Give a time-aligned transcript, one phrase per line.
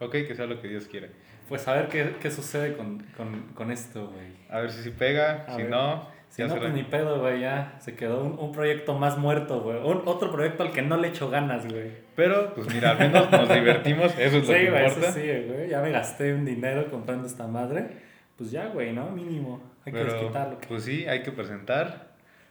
[0.00, 1.08] Ok, que sea lo que Dios quiera.
[1.48, 4.26] Pues a ver qué, qué sucede con, con, con esto, güey.
[4.50, 5.70] A ver si sí pega, A si ver.
[5.70, 6.16] no...
[6.28, 6.60] Si no, será.
[6.60, 7.76] pues ni pedo, güey, ya.
[7.80, 9.78] Se quedó un, un proyecto más muerto, güey.
[9.78, 11.90] Un- otro proyecto al que no le echo ganas, güey.
[12.16, 15.12] Pero, pues mira, al menos nos divertimos, eso es Sí, lo que güey, importa.
[15.12, 15.68] sí, güey.
[15.70, 17.88] Ya me gasté un dinero comprando esta madre.
[18.36, 19.10] Pues ya, güey, ¿no?
[19.10, 19.62] Mínimo.
[19.86, 20.58] Hay que desquitarlo.
[20.68, 22.08] pues sí, hay que presentar.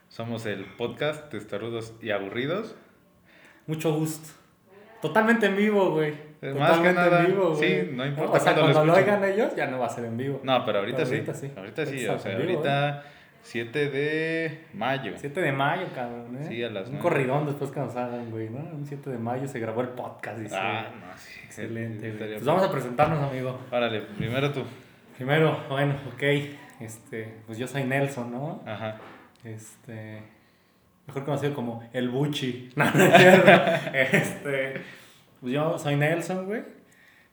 [0.08, 2.74] Somos el podcast Testarudos y Aburridos.
[3.68, 4.28] Mucho gusto.
[5.00, 6.14] Totalmente en vivo, güey.
[6.40, 7.92] Eh, más que nada, en vivo, sí, güey.
[7.92, 9.14] no importa O sea, cuándo lo cuando lo escuchen.
[9.22, 10.40] oigan ellos, ya no va a ser en vivo.
[10.44, 11.14] No, pero ahorita, Pero sí.
[11.16, 11.52] ahorita sí.
[11.56, 13.02] Ahorita sí, Ahorita o sea, vivo, ahorita
[13.42, 15.12] 7 de mayo.
[15.16, 16.46] 7 de mayo, cabrón, ¿eh?
[16.48, 18.58] Sí, a las Un corridón después que nos hagan, güey, ¿no?
[18.58, 20.56] Un 7 de mayo se grabó el podcast, dice.
[20.56, 21.40] Ah, no, sí.
[21.44, 22.32] Excelente, güey.
[22.34, 23.58] Pues vamos a presentarnos, amigo.
[23.72, 24.62] Órale, primero tú.
[25.16, 26.22] Primero, bueno, ok.
[26.80, 28.62] Este, pues yo soy Nelson, ¿no?
[28.66, 28.98] Ajá.
[29.44, 30.22] Este.
[31.06, 32.70] Mejor conocido como el Buchi.
[32.76, 33.50] No, no es cierto.
[33.94, 34.74] Este.
[35.40, 36.62] Pues yo soy Nelson, güey.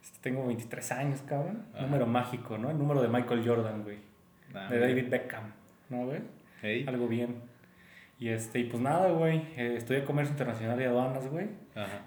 [0.02, 1.66] Este, tengo 23 años, cabrón.
[1.74, 1.84] Ajá.
[1.84, 2.70] Número mágico, ¿no?
[2.70, 3.98] El número de Michael Jordan, güey.
[4.54, 5.52] Ah, De David Beckham,
[5.90, 6.20] ¿no, güey?
[6.62, 6.86] Hey.
[6.88, 7.36] Algo bien.
[8.20, 9.38] Y este, y pues nada, güey.
[9.58, 11.48] eh, estudié comercio internacional y aduanas, güey.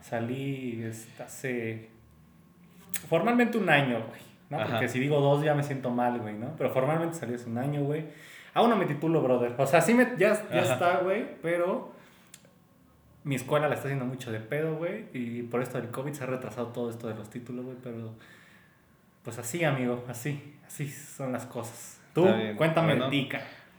[0.01, 1.89] Salí este, hace.
[3.09, 4.21] Formalmente un año, güey.
[4.51, 4.59] ¿no?
[4.59, 4.71] Ajá.
[4.71, 6.55] Porque si digo dos ya me siento mal, güey, ¿no?
[6.57, 8.07] Pero formalmente salí hace un año, güey.
[8.55, 9.55] Aún no me titulo, brother.
[9.59, 10.73] O sea, sí me, ya, ya Ajá.
[10.73, 11.93] está, güey, pero
[13.29, 15.05] mi escuela la está haciendo mucho de pedo, güey.
[15.13, 17.77] Y por esto del COVID se ha retrasado todo esto de los títulos, güey.
[17.83, 18.15] Pero
[19.23, 20.55] pues así, amigo, así.
[20.67, 22.01] Así son las cosas.
[22.15, 22.57] Tú, bien.
[22.57, 23.11] cuéntame Bueno.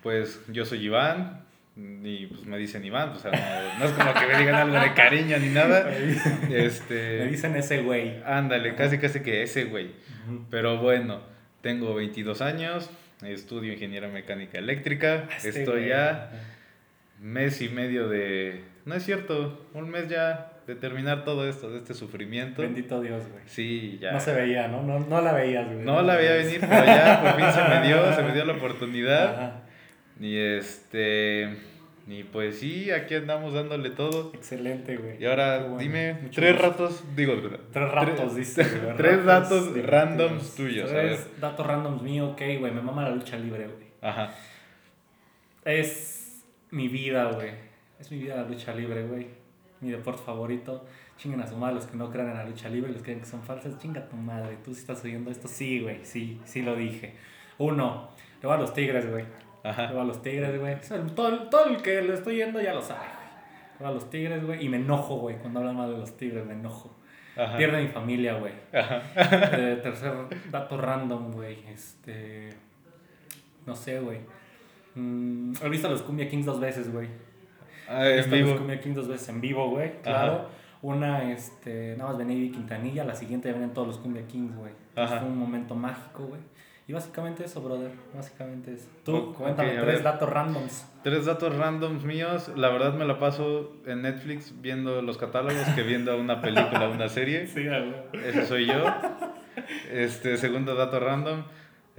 [0.03, 1.41] Pues yo soy Iván.
[1.75, 4.53] Y pues me dicen Iván, pues, o sea, no, no es como que me digan
[4.55, 5.89] algo de cariño ni nada.
[6.49, 7.25] Me Este.
[7.25, 8.21] dicen ese güey.
[8.25, 9.91] Ándale, casi casi que ese güey.
[10.51, 11.21] Pero bueno,
[11.61, 12.91] tengo 22 años,
[13.23, 16.31] estudio ingeniería mecánica eléctrica, Este estoy ya
[17.19, 18.63] mes y medio de...
[18.89, 22.63] No es cierto, un mes ya de terminar todo esto, de este sufrimiento.
[22.63, 23.43] Bendito Dios, güey.
[23.45, 24.13] Sí, ya.
[24.13, 24.81] No se veía, ¿no?
[24.81, 25.85] No, no la veías, güey.
[25.85, 28.53] No la veía venir, pero ya por fin se me dio, se me dio la
[28.53, 29.35] oportunidad.
[29.35, 29.61] Ajá.
[30.19, 31.55] Y este...
[32.07, 34.31] Y pues sí, aquí andamos dándole todo.
[34.33, 35.21] Excelente, güey.
[35.21, 35.77] Y ahora bueno.
[35.77, 36.67] dime tres gusto.
[36.67, 37.35] ratos, digo,
[37.71, 38.63] Tres ratos, dice.
[38.97, 42.71] tres datos randoms tuyos, a Tres datos randoms míos, ok, güey.
[42.71, 43.89] Me mama la lucha libre, güey.
[44.01, 44.33] Ajá.
[45.63, 47.68] Es mi vida, güey.
[47.99, 49.27] Es mi vida la lucha libre, güey.
[49.81, 50.85] Mi deporte favorito.
[51.17, 53.19] Chinguen a su madre los que no crean en la lucha libre, los que creen
[53.19, 53.77] que son falsas.
[53.77, 54.57] Chinga tu madre.
[54.63, 55.99] Tú si estás oyendo esto, sí, güey.
[56.03, 57.13] Sí, sí lo dije.
[57.57, 58.09] Uno,
[58.41, 59.25] le voy a los tigres, güey.
[59.63, 60.77] Le voy a los tigres, güey.
[61.13, 63.27] Todo, todo el que lo estoy yendo ya lo sabe, güey.
[63.73, 64.65] Le voy a los tigres, güey.
[64.65, 65.37] Y me enojo, güey.
[65.37, 66.95] Cuando hablan mal de los tigres, me enojo.
[67.35, 67.57] Ajá.
[67.57, 68.53] Pierde mi familia, güey.
[68.71, 70.13] Eh, tercer
[70.51, 71.57] dato random, güey.
[71.67, 72.49] Este.
[73.65, 74.19] No sé, güey.
[74.95, 77.07] Mm, he visto a los Cumbia Kings dos veces, güey.
[77.89, 78.57] Ah, He en visto a los vivo.
[78.59, 80.01] Cumbia Kings dos veces en vivo, güey.
[80.01, 80.47] Claro.
[80.81, 81.95] Una, este.
[81.97, 83.03] Nada más venía Ivy Quintanilla.
[83.03, 84.71] La siguiente ya venían todos los Cumbia Kings, güey.
[84.95, 85.19] Ajá.
[85.19, 86.41] Fue un momento mágico, güey.
[86.87, 87.91] Y básicamente eso, brother.
[88.15, 88.87] Básicamente eso.
[89.03, 90.03] Tú, cuéntame tres ver.
[90.03, 90.87] datos randoms.
[91.03, 92.51] Tres datos randoms míos.
[92.55, 97.09] La verdad me la paso en Netflix viendo los catálogos que viendo una película una
[97.09, 97.45] serie.
[97.53, 97.93] Sí, güey.
[98.25, 98.83] Ese soy yo.
[99.91, 101.43] Este, segundo dato random.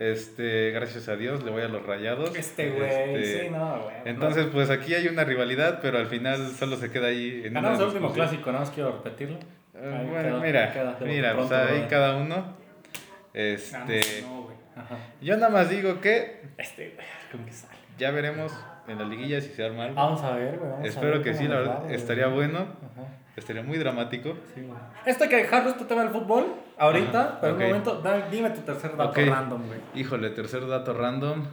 [0.00, 2.34] Este, gracias a Dios, le voy a los rayados.
[2.34, 2.90] Este, güey.
[3.22, 3.96] Este, Sí, no, güey.
[4.06, 7.78] Entonces, pues aquí hay una rivalidad, pero al final solo se queda ahí en Ganamos
[7.78, 9.38] una el último clásico, nada más quiero repetirlo.
[9.74, 12.34] Eh, Ahí bueno, mira, queda mira, pronto, pues ahí cada uno.
[12.36, 14.48] Ah, Este, no.
[14.74, 14.96] Ajá.
[15.20, 17.74] yo nada más digo que Este, güey, ¿con qué sale?
[17.98, 18.52] ya veremos
[18.88, 19.94] en la liguilla si se arma algo.
[19.96, 20.72] Vamos a ver, güey.
[20.72, 22.58] a Espero ver que sí, la verdad, estaría bueno.
[22.58, 23.06] Ajá.
[23.36, 24.36] Estaría muy dramático.
[24.54, 24.78] Sí, güey.
[25.06, 27.60] Esto hay que dejarlo, este tema del fútbol, ahorita, Ajá, pero ok.
[27.60, 29.80] un momento, da- dime tu tercer dato random, güey.
[29.94, 31.44] Híjole, tercer dato random.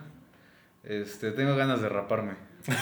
[0.83, 2.33] Este, tengo ganas de raparme.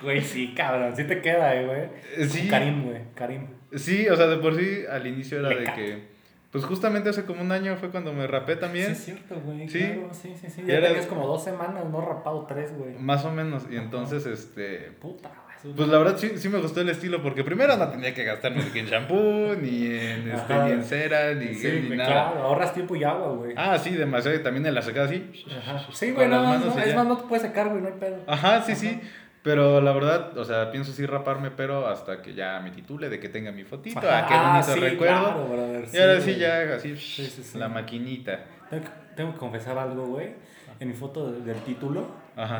[0.00, 1.80] Güey, sí, cabrón, sí te queda, eh, güey.
[2.16, 3.48] Eh, Sí, Karim, güey, Karim.
[3.74, 5.74] sí, o sea, de por sí al inicio era Le de cae.
[5.74, 6.17] que.
[6.50, 8.86] Pues justamente hace como un año fue cuando me rapé también.
[8.86, 9.78] Sí, es cierto, güey, Sí.
[9.80, 10.62] claro, sí, sí, sí.
[10.66, 12.94] Ya tenías como dos semanas, no rapado tres, güey.
[12.98, 13.64] Más o menos.
[13.70, 14.92] Y entonces, este.
[14.98, 15.28] Puta,
[15.62, 15.74] güey.
[15.74, 18.52] Pues la verdad sí, sí me gustó el estilo, porque primero no tenía que gastar
[18.52, 22.10] ni en shampoo, ni en, este, ni en cera, ni Sí, gel, ni nada.
[22.30, 23.52] claro, ahorras tiempo y agua, güey.
[23.56, 24.36] Ah, sí, demasiado.
[24.36, 25.30] Y también en la secada así.
[25.54, 25.84] Ajá.
[25.92, 28.22] Sí, güey, no, no, es más, no te puedes secar, güey, no hay pedo.
[28.26, 29.00] Ajá, sí, sí.
[29.42, 33.20] Pero la verdad, o sea, pienso sí raparme, pero hasta que ya me titule, de
[33.20, 34.00] que tenga mi fotito.
[34.02, 35.22] Ah, qué bonito sí, recuerdo.
[35.24, 37.58] claro, brother, y ahora sí, ya así, Sí, sí, sí.
[37.58, 38.40] la maquinita.
[38.68, 40.34] Tengo que, tengo que confesar algo, güey.
[40.80, 42.06] En mi foto de- del título,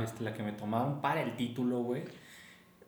[0.02, 2.04] este, la que me tomaron para el título, güey.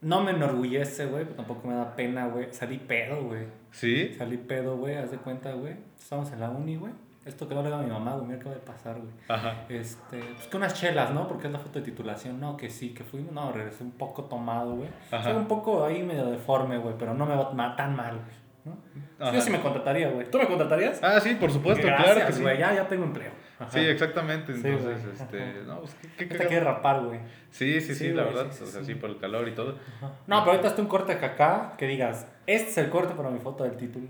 [0.00, 2.46] No me enorgullece, güey, pero tampoco me da pena, güey.
[2.52, 3.44] Salí pedo, güey.
[3.70, 4.14] ¿Sí?
[4.16, 5.74] Salí pedo, güey, haz de cuenta, güey.
[5.98, 6.92] Estamos en la uni, güey.
[7.24, 9.12] Esto que no le digo a mi mamá, güey, me acaba de pasar, güey.
[9.28, 9.64] Ajá.
[9.68, 11.28] Este, pues que unas chelas, ¿no?
[11.28, 12.40] Porque es la foto de titulación.
[12.40, 13.32] No, que sí, que fuimos.
[13.32, 14.88] No, regresé un poco tomado, güey.
[15.10, 15.24] Ajá.
[15.24, 18.40] Soy un poco ahí medio deforme, güey, pero no me va tan mal, güey.
[18.64, 18.76] ¿no?
[19.18, 19.32] Ajá.
[19.32, 20.30] yo sí me contrataría, güey.
[20.30, 21.02] ¿Tú me contratarías?
[21.02, 22.42] Ah, sí, por supuesto, claro que Gracias, sí.
[22.42, 23.32] güey, ya, ya tengo empleo.
[23.58, 23.70] Ajá.
[23.70, 24.52] Sí, exactamente.
[24.52, 25.58] Entonces, este, Ajá.
[25.66, 27.20] no, pues, ¿qué, qué quiere rapar, güey.
[27.50, 28.46] Sí, sí, sí, Sí, la verdad.
[28.50, 28.86] sí, sí, o sea, sí.
[28.86, 29.76] sí, por el calor y todo.
[30.26, 33.38] No, pero ahorita está un corte acá que digas, este es el corte para mi
[33.38, 34.08] foto del título.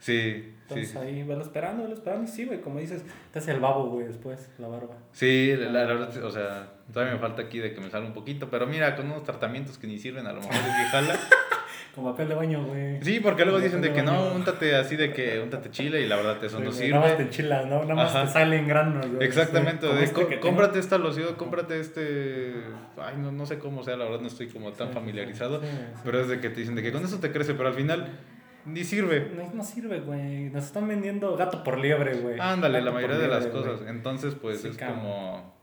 [0.00, 0.98] Sí, Entonces sí.
[0.98, 2.24] ahí, velo esperando, velo esperando.
[2.24, 4.96] Y sí, güey, como dices, te hace el babo, güey, después, la barba.
[5.12, 8.14] Sí, la, la verdad, o sea, todavía me falta aquí de que me salga un
[8.14, 11.14] poquito, pero mira, con unos tratamientos que ni sirven, a lo mejor es que jala.
[11.94, 13.02] Como papel de baño, güey.
[13.02, 16.14] Sí, porque luego dicen de que no, úntate así de que úntate chile y la
[16.16, 17.24] verdad eso Sí, no güey, Nada más te sirve.
[17.30, 17.80] enchilas, ¿no?
[17.82, 18.26] Nada más Ajá.
[18.26, 19.26] te salen granos, güey.
[19.26, 20.46] Exactamente, de este "Co- que tengo.
[20.46, 22.54] cómprate esta loción, cómprate este,
[22.96, 25.66] ay, no, no sé cómo sea, la verdad no estoy como tan Sí, familiarizado, sí.
[26.04, 28.06] pero es de que te dicen de que con eso te crece, pero al final
[28.66, 29.32] ni sirve.
[29.34, 30.50] No, no sirve, güey.
[30.50, 32.38] Nos están vendiendo gato por liebre, güey.
[32.40, 33.80] Ándale, Gato la mayoría de las cosas.
[33.86, 34.98] Entonces, pues Sí, es cabrón.
[35.00, 35.54] como,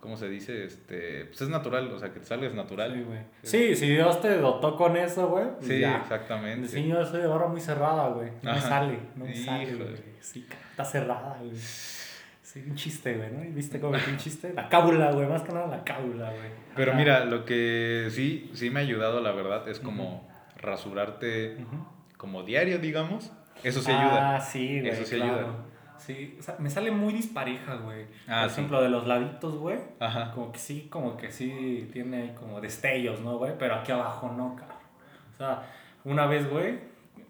[0.00, 0.64] ¿cómo se dice?
[0.64, 2.92] Este, pues es natural, o sea, que te salgas natural.
[2.94, 3.18] Sí, güey.
[3.42, 5.46] Sí, si Dios te dotó con eso, güey.
[5.56, 5.98] pues Sí, ya.
[5.98, 6.68] exactamente.
[6.68, 8.30] Sí, yo soy de barra muy cerrada, güey.
[8.42, 9.96] No me sale, no me sale, güey.
[10.20, 11.56] Sí, está cerrada, güey.
[12.42, 13.44] Sí, un chiste, güey, ¿no?
[13.44, 14.52] ¿Y ¿Viste cómo metí un chiste?
[14.54, 16.50] La cábula, güey, más que nada la cábula, güey.
[16.74, 16.98] Pero Ajá.
[17.00, 20.26] mira, lo que sí, sí me ha ayudado, la verdad, es como
[20.56, 21.86] rasurarte Ujú.
[22.16, 23.32] Como diario, digamos.
[23.62, 24.36] Eso sí ayuda.
[24.36, 24.92] Ah, sí, güey.
[24.92, 25.34] Eso sí claro.
[25.34, 25.54] ayuda.
[25.98, 28.04] Sí, o sea, me sale muy dispareja, güey.
[28.28, 28.54] Ah, Por sí.
[28.60, 29.78] ejemplo, de los laditos, güey.
[29.98, 30.30] Ajá.
[30.32, 33.52] Como que sí, como que sí tiene ahí como destellos, ¿no, güey?
[33.58, 34.76] Pero aquí abajo no, cabrón.
[35.34, 35.62] O sea,
[36.04, 36.78] una vez, güey,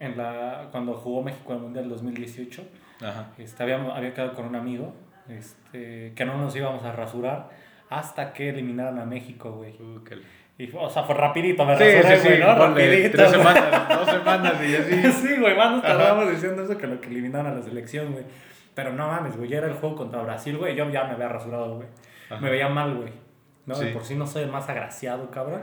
[0.00, 2.62] en la, cuando jugó México el Mundial 2018,
[3.02, 3.28] Ajá.
[3.38, 4.92] este, había quedado con un amigo
[5.28, 7.50] este, que no nos íbamos a rasurar
[7.88, 9.74] hasta que eliminaran a México, güey.
[9.80, 10.02] Uh,
[10.58, 12.28] Y, o sea, fue rapidito, me Sí, sí, sí.
[12.28, 12.56] güey, ¿no?
[12.56, 13.16] ponle Rapidito.
[13.18, 15.12] Tres semanas, dos semanas y así.
[15.12, 18.24] sí, güey, más nos diciendo eso que lo que eliminaron a la selección, güey.
[18.74, 20.74] Pero no mames, güey, ya era el juego contra Brasil, güey.
[20.74, 21.88] Yo ya me había rasurado, güey.
[22.30, 22.40] Ajá.
[22.40, 23.12] Me veía mal, güey.
[23.66, 23.86] No, Sí.
[23.92, 25.62] por sí no soy el más agraciado, cabrón.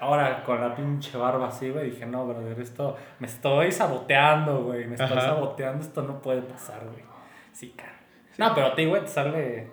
[0.00, 4.86] Ahora con la pinche barba así, güey, dije, no, brother, esto me estoy saboteando, güey.
[4.86, 5.20] Me estoy Ajá.
[5.28, 7.04] saboteando, esto no puede pasar, güey.
[7.52, 7.94] Sí, cara.
[8.38, 9.70] No, pero a ti, güey, te sale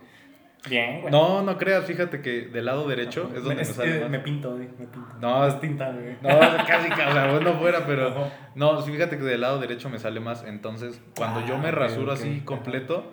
[0.68, 1.12] bien, güey.
[1.12, 4.10] No, no creas, fíjate que del lado derecho es donde me, sale más.
[4.10, 5.08] me pinto, güey, me pinto.
[5.22, 6.16] No, es tinta, güey.
[6.22, 8.08] No, casi, casi, o sea, bueno fuera, pero...
[8.10, 8.32] Ajá.
[8.56, 10.44] No, sí, fíjate que del lado derecho me sale más.
[10.44, 13.06] Entonces, cuando yo Ah, me ok, rasuro así completo,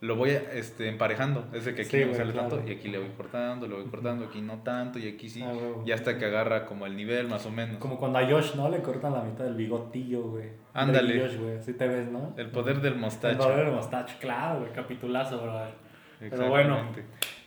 [0.00, 1.46] lo voy este, emparejando.
[1.52, 2.48] Es de que aquí Sí, no me güey, sale claro.
[2.48, 5.42] tanto y aquí le voy cortando, le voy cortando, aquí no tanto y aquí sí.
[5.44, 5.52] Ah,
[5.84, 7.76] y hasta que agarra como el nivel más o menos.
[7.76, 8.70] Como cuando a Josh, ¿no?
[8.70, 10.48] Le cortan la mitad del bigotillo, güey.
[10.72, 11.20] Ándale.
[11.20, 11.58] Josh, güey.
[11.58, 12.32] Así te ves, ¿no?
[12.38, 13.36] El poder del El mostacho.
[13.38, 14.72] poder del mostacho, claro, güey.
[14.72, 15.89] Capitulazo, brother.
[16.20, 16.78] Pero bueno.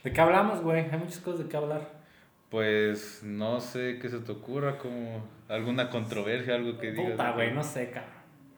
[0.04, 0.90] ¿De qué hablamos, güey?
[0.92, 2.04] Hay muchas cosas de qué hablar.
[2.50, 7.12] Pues no sé qué se te ocurra, como alguna controversia, algo que digas.
[7.12, 8.12] Puta, güey, no sé, cabrón.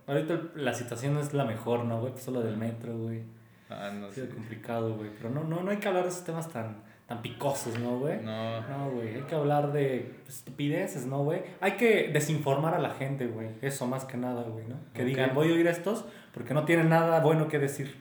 [0.07, 2.11] Ahorita la situación no es la mejor, ¿no, güey?
[2.11, 3.23] Pues solo del metro, güey.
[3.69, 4.29] Ah, no sé.
[4.29, 5.09] complicado, güey.
[5.17, 8.21] Pero no, no, no hay que hablar de esos temas tan, tan picosos, ¿no, güey?
[8.21, 8.61] No.
[8.67, 11.41] No, güey, hay que hablar de estupideces, ¿no, güey?
[11.61, 13.49] Hay que desinformar a la gente, güey.
[13.61, 14.75] Eso más que nada, güey, ¿no?
[14.93, 17.95] Que digan, voy a oír estos porque no tienen nada bueno que decir,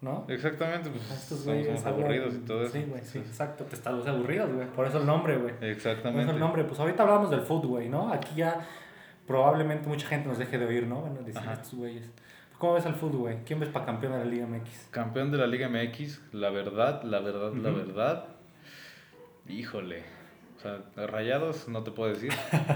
[0.00, 0.24] ¿no?
[0.28, 2.72] Exactamente, pues Estos güeyes aburridos y todo eso.
[2.72, 3.64] Sí, güey, sí, exacto.
[3.64, 4.66] Te estás aburridos, güey.
[4.68, 5.54] Por eso el nombre, güey.
[5.54, 6.22] Por Exactamente.
[6.24, 6.64] eso el nombre.
[6.64, 8.12] Pues ahorita hablamos del food, güey, ¿no?
[8.12, 8.66] Aquí ya
[9.26, 11.04] probablemente mucha gente nos deje de oír, ¿no?
[11.06, 11.52] A decir Ajá.
[11.52, 12.10] estos güeyes.
[12.58, 13.38] ¿Cómo ves al food, güey?
[13.44, 14.88] ¿Quién ves para campeón de la Liga MX?
[14.90, 18.24] Campeón de la Liga MX, la verdad, la verdad, la verdad.
[19.48, 20.02] Híjole.
[20.60, 22.30] O sea, rayados no te puedo decir.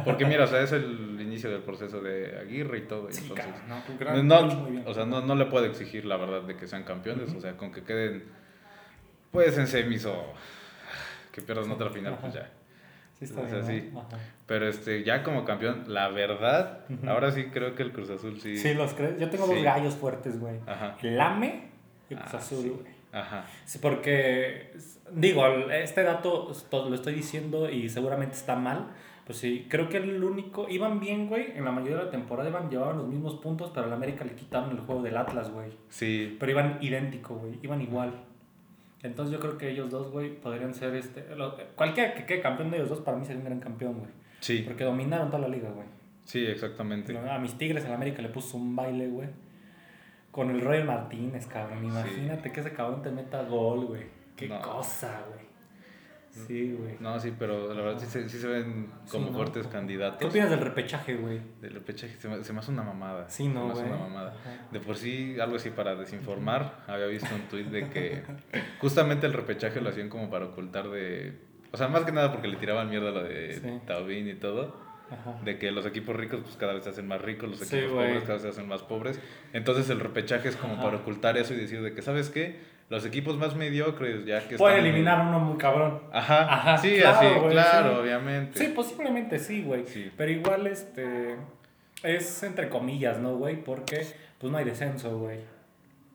[0.07, 3.11] Porque mira, o sea, es el inicio del proceso de Aguirre y todo.
[3.13, 3.77] Sí, entonces, ¿no?
[3.77, 7.35] No, gran o sea, no, no le puedo exigir la verdad de que sean campeones.
[7.35, 8.25] O sea, con que queden,
[9.31, 10.33] pues en semis o
[11.31, 12.51] que pierdan otra final, pues ya.
[13.19, 13.93] Sí, está bien, sí.
[14.47, 18.57] Pero este, ya como campeón, la verdad, ahora sí creo que el Cruz Azul sí.
[18.57, 19.19] Sí, los crees.
[19.21, 19.55] Yo tengo Sí.
[19.57, 20.57] dos gallos fuertes, güey.
[20.67, 20.97] Ajá.
[21.03, 21.69] El AME
[22.09, 22.69] y Cruz Ah, Azul, sí.
[22.71, 22.94] güey.
[23.15, 23.47] Ajá.
[23.65, 24.73] Sí, porque,
[25.13, 28.89] digo, este dato to- lo estoy diciendo y seguramente está mal.
[29.27, 30.69] Pues sí, creo que el único.
[30.69, 31.57] Iban bien, güey.
[31.57, 34.35] En la mayoría de la temporada iban, llevaban los mismos puntos, pero al América le
[34.35, 35.71] quitaron el juego del Atlas, güey.
[35.89, 36.37] Sí.
[36.39, 37.59] Pero iban idéntico, güey.
[37.63, 38.13] Iban igual.
[39.03, 41.25] Entonces yo creo que ellos dos, güey, podrían ser este.
[41.37, 44.11] lo- cualquiera que quede campeón de ellos dos, para mí sería un gran campeón, güey.
[44.41, 44.63] Sí.
[44.67, 45.87] Porque dominaron toda la liga, güey.
[46.25, 47.17] Sí, exactamente.
[47.19, 49.29] A mis Tigres, el América le puso un baile, güey.
[50.35, 51.85] Con el Royal Martínez, cabrón.
[51.85, 54.03] Imagínate que ese cabrón te meta gol, güey.
[54.37, 54.61] Qué No.
[54.61, 55.45] cosa, güey.
[56.49, 56.97] Sí, güey.
[56.99, 59.37] No, sí, pero la verdad sí se, sí se ven como Sí, ¿no?
[59.37, 60.29] fuertes ¿Qué candidatos.
[60.29, 61.41] opinas del repechaje, güey?
[61.61, 63.31] Del repechaje se me, se me hace una mamada.
[63.31, 63.93] Sí, no, Se me hace güey.
[63.93, 64.31] una mamada.
[64.33, 64.67] Ajá.
[64.73, 68.23] De por sí, algo así para desinformar, había visto un tuit de que
[68.81, 71.39] justamente el repechaje lo hacían como para ocultar de...
[71.71, 73.81] O sea, más que nada porque le tiraban mierda a lo de.
[73.87, 74.77] Taubín y todo.
[75.21, 75.39] Ajá.
[75.45, 78.21] De que los equipos ricos pues cada vez se hacen más ricos, los equipos pobres
[78.23, 79.21] cada vez se hacen más pobres.
[79.53, 80.83] Entonces el repechaje es como Ajá.
[80.83, 82.59] para ocultar eso y decir de que, ¿sabes qué?
[82.91, 86.03] Los equipos más mediocres ya que Puede están en- eliminar uno muy cabrón.
[86.13, 88.01] Ajá, Ajá, sí, claro, así, güey, claro, sí.
[88.03, 88.59] obviamente.
[88.59, 89.87] Sí, posiblemente sí, güey.
[89.87, 90.13] Sí.
[90.17, 91.37] Pero igual, este.
[92.03, 93.63] es entre comillas, ¿no, güey?
[93.65, 94.07] Porque
[94.39, 95.39] pues no hay descenso, güey.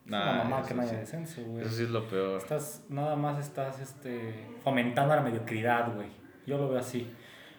[0.06, 0.98] Nah, una mamá que no haya sí.
[0.98, 1.66] descenso, güey.
[1.66, 2.38] Eso sí es lo peor.
[2.40, 6.08] Estás, nada más estás este, fomentando la mediocridad, güey.
[6.46, 7.12] Yo lo veo así.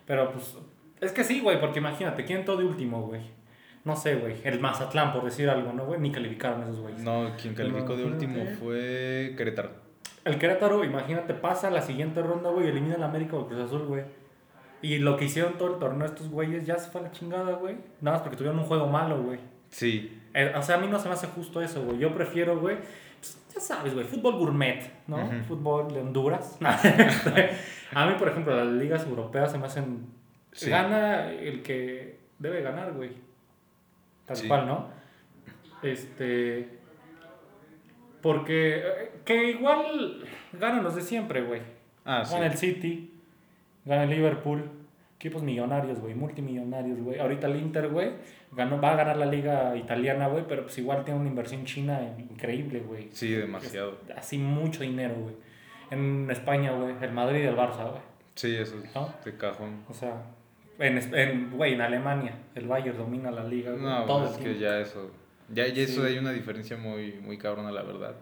[0.06, 0.56] Pero pues,
[1.00, 3.22] es que sí, güey, porque imagínate, ¿quién todo de último, güey?
[3.84, 4.36] No sé, güey.
[4.44, 5.98] El Mazatlán, por decir algo, ¿no, güey?
[6.00, 7.00] Ni calificaron esos güeyes.
[7.02, 9.70] No, quien calificó de último fue Querétaro.
[10.24, 13.86] El Querétaro, imagínate, pasa a la siguiente ronda, güey, elimina al América o Cruz Azul,
[13.86, 14.04] güey.
[14.82, 17.52] Y lo que hicieron todo el torneo estos güeyes ya se fue a la chingada,
[17.52, 17.76] güey.
[18.00, 19.38] Nada más porque tuvieron un juego malo, güey.
[19.70, 21.98] Sí, Eh, O sea, a mí no se me hace justo eso, güey.
[21.98, 22.76] Yo prefiero, güey,
[23.18, 25.16] pues, ya sabes, güey, fútbol gourmet, ¿no?
[25.16, 25.44] Ujú.
[25.48, 26.58] Fútbol de Honduras.
[27.92, 30.06] A mí, por ejemplo, las ligas europeas se me hacen...
[30.52, 30.70] Sí.
[30.70, 33.10] Gana el que debe ganar, güey.
[34.26, 34.48] Tal Sí.
[34.48, 34.88] cual, ¿no?
[35.82, 36.68] Este...
[38.22, 38.78] Porque...
[38.78, 41.62] eh, Que igual ganan los de siempre, güey.
[42.04, 42.34] Ah, sí.
[42.34, 43.12] Gana el City,
[43.84, 44.68] gana el Liverpool,
[45.16, 47.18] equipos millonarios, güey, multimillonarios, güey.
[47.20, 48.10] Ahorita el Inter, güey,
[48.58, 52.80] va a ganar la liga italiana, güey, pero pues igual tiene una inversión china increíble,
[52.80, 53.08] güey.
[53.12, 53.98] Sí, demasiado.
[54.16, 55.34] Así mucho dinero, güey.
[55.90, 58.02] En España, güey, el Madrid y el Barça, güey.
[58.34, 59.12] Sí, eso es ¿No?
[59.24, 59.84] de cajón.
[59.88, 60.22] O sea,
[60.80, 64.58] en, en, güey, en Alemania, el Bayern domina la liga, güey, No, todo es que
[64.58, 65.10] ya eso.
[65.52, 66.06] Ya, ya eso Sí.
[66.12, 68.16] hay una diferencia muy, muy cabrona, la verdad.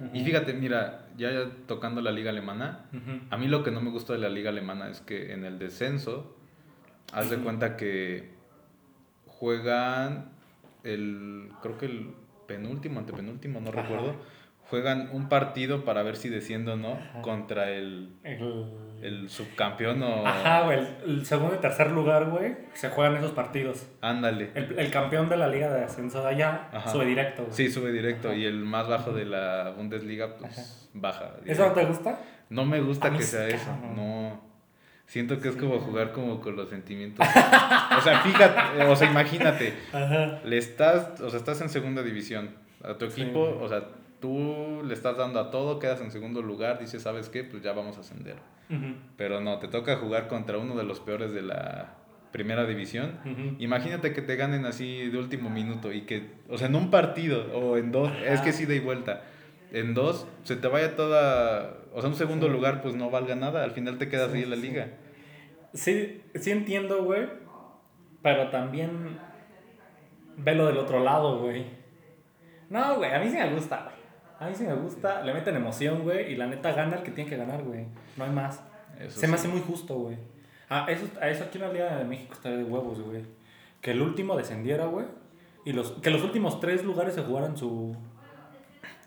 [0.00, 0.10] Ujú.
[0.16, 1.30] Y fíjate, mira, ya
[1.66, 3.20] tocando la liga alemana, Ujú.
[3.30, 5.58] a mí lo que no me gusta de la liga alemana es que en el
[5.58, 6.36] descenso,
[7.12, 8.30] haz de cuenta que
[9.26, 10.32] juegan
[10.84, 12.14] el, creo que el
[12.46, 13.82] penúltimo, antepenúltimo, no Ajá.
[13.82, 14.16] recuerdo,
[14.68, 17.22] juegan un partido para ver si desciende o no Ajá.
[17.22, 18.38] contra el, El...
[19.02, 20.26] el subcampeón o...
[20.26, 23.86] Ajá, güey, el, segundo y tercer lugar, güey, se juegan esos partidos.
[24.00, 24.50] Ándale.
[24.54, 26.90] El, el campeón de la liga de ascenso de allá Ajá.
[26.90, 27.54] sube directo, güey.
[27.54, 28.36] Sí, sube directo Ajá.
[28.36, 30.68] y el más bajo de la Bundesliga pues Ajá.
[30.94, 31.30] baja.
[31.46, 32.18] ¿Eso no te gusta?
[32.48, 34.48] No me gusta que sea eso, no.
[35.06, 35.60] Siento que es Sí.
[35.60, 37.26] como jugar como con los sentimientos.
[37.98, 40.40] o sea, fíjate, o sea, imagínate, Ajá.
[40.44, 42.50] le estás, o sea, estás en segunda división.
[42.84, 43.22] A tu Sí.
[43.22, 43.82] equipo, o sea,
[44.20, 47.44] tú le estás dando a todo, quedas en segundo lugar, dices, ¿sabes qué?
[47.44, 48.36] Pues ya vamos a ascender.
[49.16, 51.96] Pero no, te toca jugar contra uno de los peores de la
[52.30, 53.18] primera división.
[53.58, 57.46] Imagínate que te ganen así de último minuto y que, o sea, en un partido
[57.58, 58.24] o en dos, Ajá.
[58.34, 59.22] es que sí de y vuelta.
[59.72, 62.52] En dos, se te vaya toda, o sea, un segundo Sí.
[62.52, 63.64] lugar, pues no valga nada.
[63.64, 64.62] Al final te quedas Sí, ahí en la sí.
[64.62, 64.88] liga.
[65.72, 67.28] Sí, sí entiendo, güey.
[68.22, 69.18] Pero también
[70.36, 71.64] ve lo del otro lado, güey.
[72.68, 73.99] No, güey, a mí sí me gusta, güey.
[74.40, 75.22] A mí sí me gusta.
[75.22, 76.32] Le meten emoción, güey.
[76.32, 77.86] Y la neta gana el que tiene que ganar, güey.
[78.16, 78.62] No hay más.
[78.98, 80.16] Eso Se me hace muy justo, güey.
[80.68, 83.22] Ah, eso, a eso aquí en la Liga de México está de huevos, güey.
[83.80, 85.06] Que el último descendiera, güey.
[85.64, 87.94] Y los, que los últimos tres lugares se jugaran su,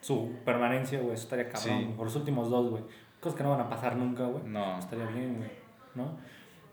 [0.01, 1.13] su permanencia, güey.
[1.13, 1.79] Eso estaría cabrón.
[1.79, 1.93] Sí.
[1.95, 2.83] Por los últimos dos, güey.
[3.19, 4.43] Cosas que no van a pasar nunca, güey.
[4.45, 5.49] No, Estaría bien, güey.
[5.95, 6.17] ¿No?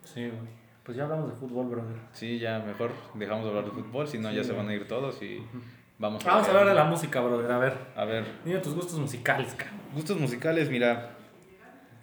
[0.04, 0.60] Sí, güey.
[0.82, 1.96] Pues ya hablamos de fútbol, brother.
[2.12, 4.74] sí, ya mejor dejamos de hablar de fútbol, si no Sí, ya se van a
[4.74, 5.46] ir todos y
[6.00, 7.52] vamos Vamos a hablar de la música, brother.
[7.52, 9.78] A ver, A ver, dime tus gustos musicales, cabrón.
[9.94, 11.10] Gustos musicales, mira.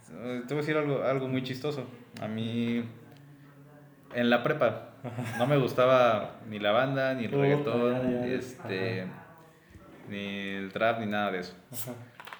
[0.07, 1.85] Te voy a decir algo, algo muy chistoso.
[2.21, 2.83] A mí,
[4.13, 4.91] en la prepa,
[5.37, 8.25] no me gustaba ni la banda, ni el Puta, reggaetón, ya, ya.
[8.33, 9.11] este, Ajá.
[10.09, 11.55] ni el trap, ni nada de eso.
[11.73, 11.91] Ajá.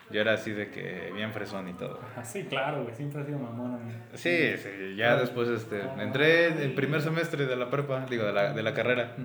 [0.09, 1.99] Yo era así de que bien fresón y todo.
[2.23, 2.95] Sí, claro, güey.
[2.95, 3.99] Siempre ha sido mamón, amigo.
[4.13, 8.31] Sí, sí, ya después este, entré en el primer semestre de la prepa, digo, de
[8.31, 9.15] la, de la carrera.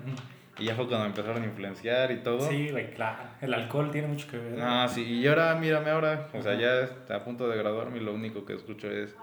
[0.59, 2.41] Y ya fue cuando me empezaron a influenciar y todo.
[2.41, 3.23] Sí, güey, claro.
[3.41, 4.59] El alcohol tiene mucho que ver.
[4.61, 8.01] Ah, sí, y ahora, mírame ahora, o sea, ya está a punto de graduarme y
[8.01, 9.15] lo único que escucho es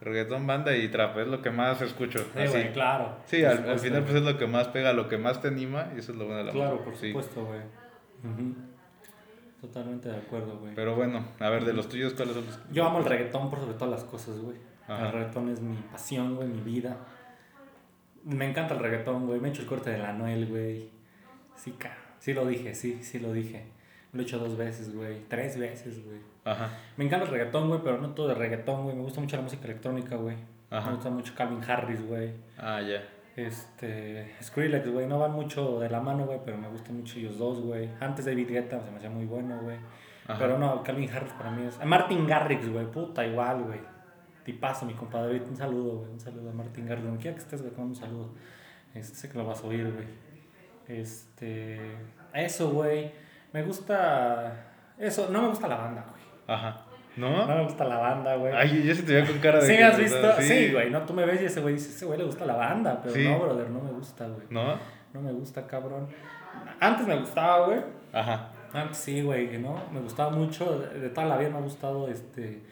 [0.00, 2.20] reggaetón, banda y trap, es lo que más escucho.
[2.20, 2.48] Sí, así.
[2.52, 3.16] güey, claro.
[3.26, 5.48] Sí, al, al supuesto, final pues es lo que más pega, lo que más te
[5.48, 7.08] anima y eso es lo bueno de la Claro, música, por sí.
[7.08, 7.60] supuesto, güey.
[9.60, 10.74] Totalmente de acuerdo, güey.
[10.74, 12.60] Pero bueno, a ver, de los tuyos, ¿cuáles son los?
[12.70, 14.56] Yo amo el reggaetón por sobre todas las cosas, güey.
[14.86, 15.06] Ajá.
[15.06, 16.96] El reggaetón es mi pasión, güey, mi vida.
[18.28, 19.40] Me encanta el reggaetón, güey.
[19.40, 20.90] Me he hecho el corte de la Noel, güey.
[21.56, 21.96] Sí, ca.
[22.18, 23.64] Sí lo dije, sí, sí lo dije.
[24.12, 25.20] Lo he hecho dos veces, güey.
[25.28, 26.18] Tres veces, güey.
[26.44, 28.96] Ajá, Me encanta el reggaetón, güey, pero no todo de reggaetón, güey.
[28.96, 30.36] Me gusta mucho la música electrónica, güey.
[30.70, 30.90] Ajá.
[30.90, 32.32] Me gusta mucho Calvin Harris, güey.
[32.58, 33.02] ah, ya.
[33.36, 37.38] Este, Skrillex, güey, no van mucho de la mano, güey, pero me gustan mucho ellos
[37.38, 37.88] dos, güey.
[38.00, 39.76] Antes David Guetta se me hacía muy bueno, güey.
[40.38, 41.82] Pero no, Calvin Harris para mí es...
[41.86, 43.78] Martin Garrix, güey, puta, igual, güey.
[44.48, 45.42] Tipazo, mi compadre.
[45.42, 47.04] Un saludo, güey, un saludo a Martin Garrix.
[47.04, 48.30] Donde quiera que estés, güey, mando un saludo.
[48.94, 50.06] Este, sé que lo vas a oír, güey.
[50.86, 51.78] Este,
[52.32, 53.12] eso, güey.
[53.52, 54.72] Me gusta...
[54.98, 56.22] Eso, no me gusta la banda, güey.
[56.46, 56.80] Ajá.
[57.18, 57.56] No ¿No?
[57.56, 58.54] me gusta la banda, güey.
[58.54, 61.02] Ay, yo se te veía con cara de Sí, que, has visto, sí, güey, no,
[61.02, 63.28] tú me ves y ese güey dice, ese güey le gusta la banda, pero Sí.
[63.28, 64.46] no, brother, no me gusta, güey.
[64.48, 64.78] ¿No?
[65.12, 66.08] No me gusta, cabrón.
[66.80, 67.80] Antes me gustaba, güey.
[68.14, 68.52] Ajá.
[68.72, 69.78] Antes sí, güey, que no.
[69.92, 70.78] Me gustaba mucho.
[70.78, 72.62] De, de toda la vida me ha gustado este.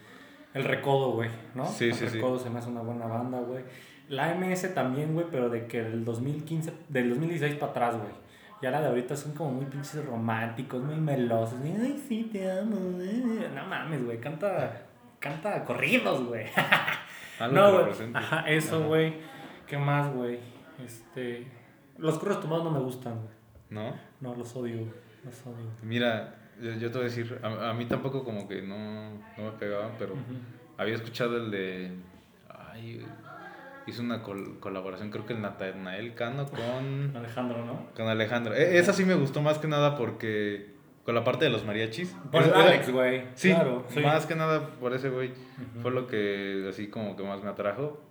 [0.57, 1.65] El recodo, güey, ¿no?
[1.65, 2.15] Sí, el sí, sí.
[2.15, 3.63] recodo se me hace una buena banda, güey.
[4.09, 8.11] La MS también, güey, pero de que del 2015, del 2016 para atrás, güey.
[8.61, 11.59] Ya la de ahorita son como muy pinches románticos, muy melosos.
[11.63, 12.77] Ay, sí, te amo.
[13.01, 13.49] eh".
[13.53, 14.19] No mames, güey.
[14.19, 14.81] Canta,
[15.19, 16.45] canta corridos, güey.
[17.51, 17.93] No, güey.
[18.15, 19.13] Ajá, eso, güey.
[19.67, 20.39] ¿Qué más, güey?
[20.83, 21.45] Este.
[21.99, 23.35] Los curros tomados no me gustan, güey.
[23.69, 23.95] ¿No?
[24.21, 24.91] No, los odio, güey.
[25.23, 25.69] Los odio.
[25.83, 29.43] Mira, yo, yo te voy a decir, a, a mí tampoco como que no, no
[29.45, 30.13] me pegaban, pero
[30.77, 31.91] había escuchado el de...
[32.49, 33.05] Ay,
[33.87, 37.87] hizo una col- colaboración, creo que el Natanael Cano con, Alejandro, ¿no?
[37.95, 38.53] con Alejandro.
[38.53, 40.75] E- esa sí me gustó más que nada porque...
[41.05, 42.13] Con la parte de los mariachis.
[42.33, 43.23] Por Alex, güey.
[43.33, 43.85] Sí, claro.
[43.87, 44.01] sí.
[44.01, 45.31] más que nada por ese güey.
[45.81, 48.01] Fue lo que así como que más me atrajo.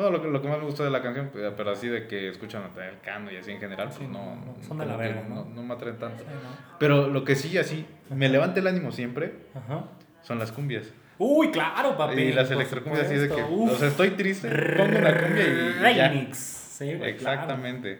[0.00, 2.06] Bueno, lo que, lo que más me gustó de la canción, pero pero así de
[2.06, 4.86] que escuchan a Natanael Cano y así en general, pues Sí, no, no, son de
[4.86, 5.44] la verga, ¿no?
[5.44, 6.24] no me atraen tanto.
[6.24, 6.76] Sí, ¿no?
[6.78, 9.84] Pero lo que sí, así, me levanta el ánimo siempre, Ajá.
[10.22, 10.90] son las cumbias.
[11.18, 12.18] Uy, claro, papi.
[12.18, 13.42] y las electrocumbias así de que.
[13.42, 13.72] Uf.
[13.72, 16.08] o sea, estoy triste, pongo una cumbia y ya.
[16.08, 16.38] Remix.
[16.38, 17.16] Sí, güey.
[17.18, 17.40] claro.
[17.42, 17.98] Exactamente.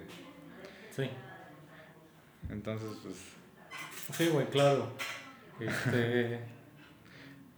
[0.88, 1.10] Sí.
[2.48, 4.86] Entonces, pues, Sí, güey, claro.
[5.60, 6.40] Este.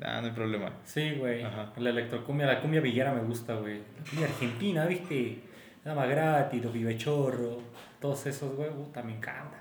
[0.05, 0.71] Ah, no hay problema.
[0.85, 1.43] Sí, güey.
[1.43, 3.79] La electrocumbia, la cumbia villera me gusta, güey.
[3.79, 5.41] La cumbia argentina, ¿viste?
[5.85, 7.59] Dama gratis, los vivechorros,
[8.01, 9.61] todos esos, güey, puta, me encantan.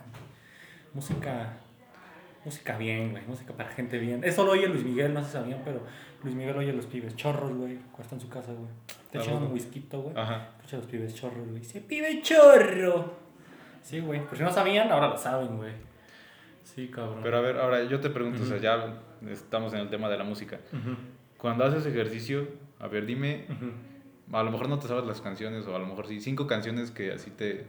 [0.93, 1.53] Música.
[2.43, 3.23] Música bien, güey.
[3.27, 4.23] Música para gente bien.
[4.23, 5.81] Eso lo oye Luis Miguel, no se sabían, pero
[6.23, 7.75] Luis Miguel oye los pibes chorros, güey.
[7.91, 8.69] Cuando está en su casa, güey.
[9.11, 10.13] Te Ah, echan un whisky, güey.
[10.15, 10.49] Ajá.
[10.57, 11.59] Escucha a los pibes chorros, güey.
[11.61, 13.13] Dice, pibe chorro.
[13.81, 14.21] Sí, güey.
[14.25, 15.71] Pues si no sabían, ahora lo saben, güey.
[16.63, 17.19] Sí, cabrón.
[17.23, 20.17] Pero a ver, ahora yo te pregunto, o sea, ya estamos en el tema de
[20.17, 20.59] la música.
[20.71, 20.95] Ujú,
[21.37, 22.47] Cuando haces ejercicio,
[22.79, 24.37] a ver, dime, ujú.
[24.37, 26.91] a lo mejor no te sabes las canciones, o a lo mejor sí, cinco canciones
[26.91, 27.65] que así te...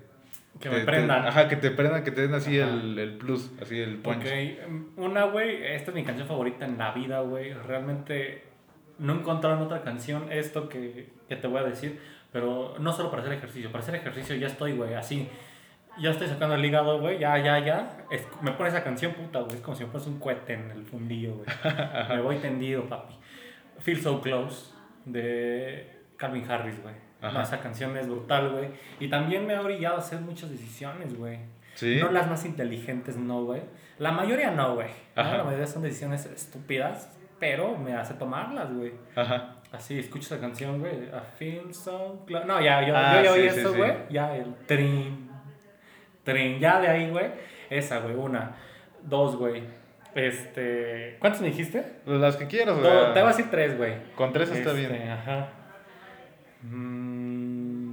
[0.60, 1.26] Que te- me te- prendan.
[1.26, 4.18] ajá, que te prendan, que te den así el, el plus, así el punch.
[4.18, 7.54] Ok, em, una, güey, esta es mi canción favorita en la vida, güey.
[7.54, 8.44] Realmente
[8.98, 11.98] no encontraron otra canción, esto que, que te voy a decir,
[12.32, 15.26] pero no solo para hacer ejercicio, para hacer ejercicio ya estoy, güey, así.
[15.98, 17.98] Ya estoy sacando el hígado, güey, ya, ya, ya.
[18.10, 20.70] Es- me pone esa canción, puta, güey, es como si me fuese un cohete en
[20.70, 21.46] el fundillo, güey.
[22.08, 23.14] me voy tendido, papi.
[23.80, 24.72] Feel So Close,
[25.04, 26.94] de Calvin Harris, güey.
[27.20, 28.68] No, esa canción es brutal, güey.
[28.98, 31.38] Y también me ha orillado a hacer muchas decisiones, güey.
[31.74, 31.98] ¿Sí?
[32.00, 33.62] No las más inteligentes, no, güey.
[33.98, 34.88] La mayoría no, güey.
[35.16, 35.22] ¿no?
[35.36, 38.92] La mayoría son decisiones estúpidas, pero me hace tomarlas, güey.
[39.14, 39.56] Ajá.
[39.70, 41.04] Así, escucho esa canción, güey.
[41.04, 42.44] I feel so close.
[42.44, 43.92] No, ya, yo, Ah, yo ya sí, oí sí, eso, güey.
[44.10, 45.30] Ya, el trin.
[46.24, 46.58] Trin.
[46.58, 47.26] Ya de ahí, güey.
[47.70, 48.14] Esa, güey.
[48.14, 48.56] Una.
[49.02, 49.62] Dos, güey.
[50.14, 51.16] Este.
[51.18, 51.84] ¿Cuántos me dijiste?
[52.06, 53.94] Las que quieras, sea, te voy a decir tres, güey.
[54.14, 55.10] Con tres está Este, bien.
[55.10, 55.48] Ajá.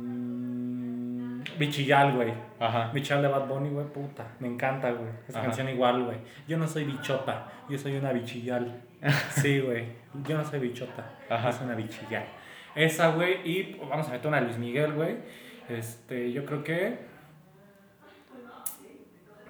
[0.10, 2.34] Mm, Bichillal, güey.
[2.60, 2.92] Ajá.
[2.94, 4.26] Bichal de Bad Bunny, güey, puta.
[4.40, 5.10] Me encanta, güey.
[5.28, 5.48] Esa Ajá.
[5.48, 6.18] canción igual, güey.
[6.48, 8.82] Yo no soy bichota, yo soy una bichillal.
[9.32, 9.86] Sí, güey.
[10.28, 11.52] Yo no soy bichota, Ajá.
[11.52, 12.26] yo soy una bichillal.
[12.76, 13.40] Esa, güey.
[13.50, 15.16] Y vamos a meter una Luis Miguel, güey.
[15.70, 16.98] Este, yo creo que.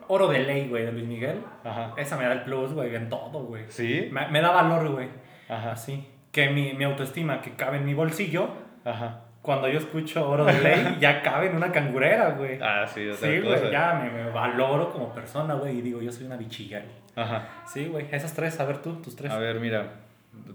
[0.10, 1.42] Oro de ley, güey, de Luis Miguel.
[1.64, 1.94] Ajá.
[1.96, 3.64] Esa me da el plus, güey, en todo, güey.
[3.70, 4.10] ¿Sí?
[4.12, 5.08] Me, me da valor, güey.
[5.48, 5.72] Ajá.
[5.74, 6.06] Así.
[6.32, 8.50] Que mi, mi autoestima que cabe en mi bolsillo.
[8.84, 9.22] Ajá.
[9.42, 12.60] Cuando yo escucho oro de ley, ya cabe en una cangurera, güey.
[12.62, 13.60] Ah, sí, otra Sí, cosa.
[13.60, 16.80] güey, ya me, me valoro como persona, güey, y digo, yo soy una bichilla.
[16.80, 16.92] güey.
[17.16, 17.48] Ajá.
[17.66, 19.32] Sí, güey, esas tres, a ver tú, tus tres.
[19.32, 19.94] A ver, mira,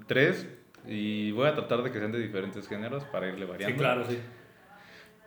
[0.06, 0.48] tres
[0.86, 3.74] y voy a tratar de que sean de diferentes géneros para irle variando.
[3.74, 4.20] sí, claro, sí.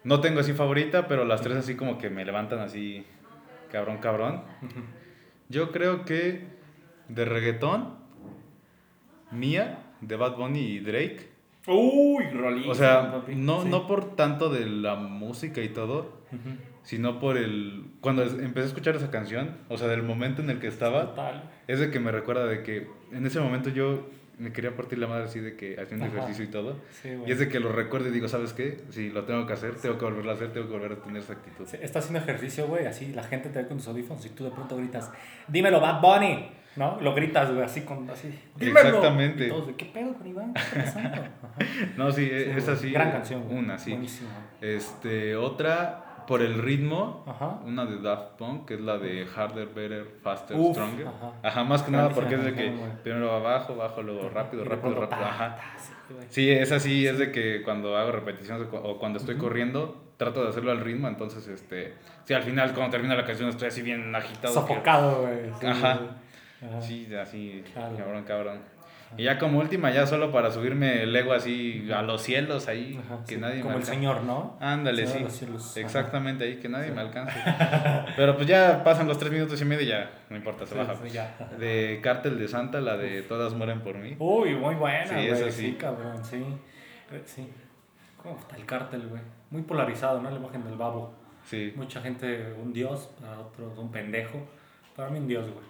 [0.04, 3.06] No tengo así favorita, pero las tres así como que me levantan así
[3.72, 4.44] cabrón, cabrón.
[5.50, 6.46] Yo creo que
[7.10, 7.96] de reggaetón,
[9.32, 11.30] Mía, de Bad Bunny y Drake.
[11.68, 12.70] Uy, rolito.
[12.72, 13.70] O sea, no, Sí.
[13.70, 16.22] no por tanto de la música y todo,
[16.84, 17.86] sino por el...
[18.00, 21.50] Cuando empecé a escuchar esa canción, o sea, del momento en el que estaba, Total.
[21.68, 24.08] es de que me recuerda de que en ese momento yo
[24.40, 26.16] me quería partir la madre así de que haciendo Ajá.
[26.16, 26.78] ejercicio y todo.
[27.02, 27.30] Sí, güey.
[27.30, 28.82] Y es de que lo recuerdo y digo, ¿sabes qué?
[28.92, 31.22] Si lo tengo que hacer, tengo que volverlo a hacer, tengo que volver a tener
[31.22, 31.66] esa actitud.
[31.68, 34.44] Sí, Estás haciendo ejercicio, güey, así la gente te ve con tus audífonos y tú
[34.44, 35.12] de pronto gritas,
[35.48, 37.00] dímelo, Bad Bunny, ¿no?
[37.02, 38.88] Lo gritas, güey, así con, así, dímelo.
[38.90, 39.48] Exactamente.
[39.48, 40.54] Y todos, de, ¿qué pedo con Iván?
[40.54, 41.10] ¿Qué está pasando?
[41.44, 41.56] Ajá.
[41.98, 42.76] No, sí, Sí, es güey.
[42.78, 42.92] así.
[42.92, 43.58] Gran canción, güey.
[43.58, 43.90] Una, sí.
[43.92, 44.30] Buenísimo.
[44.62, 47.60] Este, otra, por el ritmo, Ajá.
[47.66, 51.08] una de Daft Punk, que es la de Harder, Better, Faster, Uf, Stronger.
[51.08, 51.32] ajá.
[51.44, 51.64] Ajá.
[51.64, 52.72] más que nada porque es de que
[53.04, 55.24] primero abajo, bajo, luego rápido, rápido, rápido.
[55.26, 55.58] Ajá.
[56.30, 60.04] sí, es así, es de que cuando hago repeticiones o cu- o cuando estoy corriendo,
[60.18, 61.94] trato de hacerlo al ritmo, entonces, este,
[62.26, 64.54] sí, al final cuando termina la canción estoy así bien agitado.
[64.54, 65.70] Sofocado, güey.
[65.72, 66.00] Ajá.
[66.82, 68.60] Sí, así, cabrón, cabrón.
[69.16, 73.00] Y ya como última, ya solo para subirme el ego así a los cielos ahí,
[73.06, 74.58] Ajá, que sí, nadie Como me el señor, ¿no?
[74.60, 75.26] Ándale, sí.
[75.30, 75.72] cielos.
[75.72, 75.80] Ajá.
[75.80, 76.92] Exactamente ahí, que nadie Sí.
[76.94, 77.34] me alcance.
[78.18, 80.78] Pero pues ya pasan los tres minutos y medio y ya, no importa, se Sí,
[80.78, 80.96] baja.
[81.58, 84.16] De Cártel de Santa, la de Todas mueren por mí.
[84.20, 85.52] Uy, muy buena, Sí, güey.
[85.52, 85.78] sí.
[85.80, 86.44] cabrón, sí.
[87.12, 87.50] Eh, Sí.
[88.22, 89.22] ¿Cómo está el cártel, güey?
[89.52, 90.30] Muy polarizado, ¿no?
[90.30, 91.14] La imagen del babo.
[91.46, 91.72] Sí.
[91.78, 94.46] Mucha gente, un dios, para otros un pendejo.
[94.98, 95.66] Para mí un dios, güey.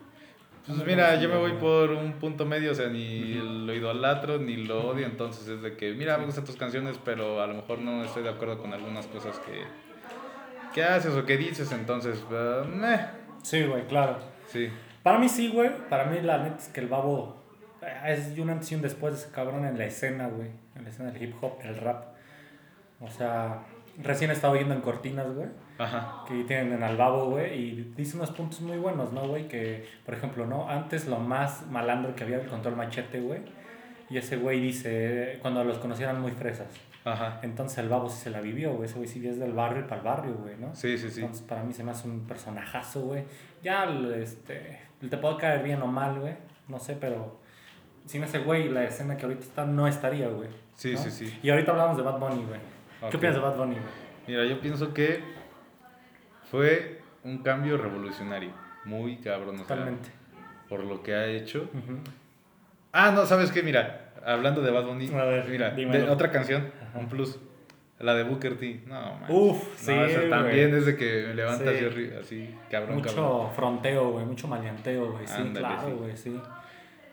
[0.67, 4.57] Pues mira, yo me voy por un punto medio, o sea, ni lo idolatro ni
[4.57, 7.79] lo odio, entonces es de que, mira, me gustan tus canciones, pero a lo mejor
[7.79, 9.63] no estoy de acuerdo con algunas cosas que,
[10.73, 12.99] que haces o que dices, entonces, uh, meh.
[13.43, 14.17] Sí, güey, claro.
[14.47, 14.69] Sí.
[15.07, 15.71] Para mí sí, güey.
[15.89, 17.41] Para mí la neta es que el babo
[17.81, 20.49] eh, es una antes y un después de ese cabrón en la escena, güey.
[20.75, 22.07] En la escena del hip hop, el rap.
[22.99, 23.63] O sea,
[23.97, 25.47] recién he estado viendo en Cortinas, güey.
[25.77, 26.23] Ajá.
[26.27, 27.53] Que tienen al babo, güey.
[27.53, 29.47] Y dice unos puntos muy buenos, ¿no, güey?
[29.47, 30.69] Que, por ejemplo, ¿no?
[30.69, 33.41] Antes lo más malandro que había el control machete, güey.
[34.09, 36.67] Y ese güey dice, cuando los conocieran muy fresas.
[37.03, 37.39] Ajá.
[37.41, 38.85] Entonces el babo sí se la vivió, güey.
[38.85, 40.75] Ese güey sí es del barrio para el barrio, güey, ¿no?
[40.75, 41.21] Sí, sí, sí.
[41.21, 43.23] Entonces para mí se me hace un personajazo, güey.
[43.63, 43.85] Ya,
[44.15, 46.35] este, te puede caer bien o mal, güey.
[46.67, 47.39] No sé, pero
[48.05, 50.49] sin ese güey, la escena que ahorita está no estaría, güey.
[50.75, 50.99] Sí, ¿no?
[50.99, 51.39] sí, sí.
[51.43, 52.59] Y ahorita hablamos de Bad Bunny, güey.
[53.01, 53.11] Ok.
[53.11, 54.07] ¿Qué opinas de Bad Bunny, güey?
[54.27, 55.21] Mira, yo pienso que
[56.51, 58.51] fue un cambio revolucionario,
[58.85, 60.09] muy cabrón, o sea, Totalmente.
[60.69, 61.69] por lo que ha hecho.
[62.91, 63.63] Ah, no, ¿sabes qué?
[63.63, 66.99] Mira, hablando de Bad Bunny, A ver, mira, de otra canción, Ajá.
[66.99, 67.37] un plus,
[67.99, 68.81] la de Booker T.
[68.87, 69.25] No, man.
[69.29, 71.77] Uf, No, sí, también desde que me levanta Sí.
[71.77, 73.51] así, arri- así, cabrón, Mucho cabrón.
[73.55, 74.25] fronteo, güey.
[74.25, 75.27] Mucho maleanteo, güey.
[75.27, 75.93] Sí, claro, sí.
[75.93, 76.41] güey, sí.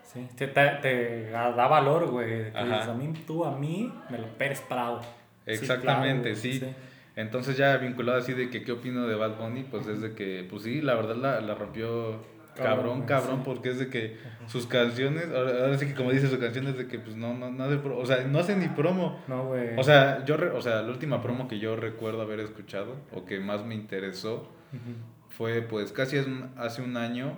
[0.02, 2.54] Sí, te, te, da valor, güey.
[2.54, 5.00] A mí, tú a mí, me lo Pérez Prado.
[5.02, 5.08] Sí,
[5.46, 6.74] Exactamente, claro, güey, sí.
[7.16, 10.46] Entonces ya vinculado así de que qué opino de Bad Bunny, pues es de que,
[10.50, 13.42] pues sí, la verdad la, la rompió Cabrón, cabrón, sí.
[13.44, 16.78] porque es de que sus canciones, ahora, ahora sí que como dice su canción es
[16.78, 19.20] de que pues no, no, no hace, pro- o sea, no hace ni promo.
[19.26, 19.70] No, güey.
[19.76, 23.24] O sea, yo, re- o sea, la última promo que yo recuerdo haber escuchado o
[23.24, 24.48] que más me interesó
[25.30, 26.16] fue pues casi
[26.56, 27.36] hace un año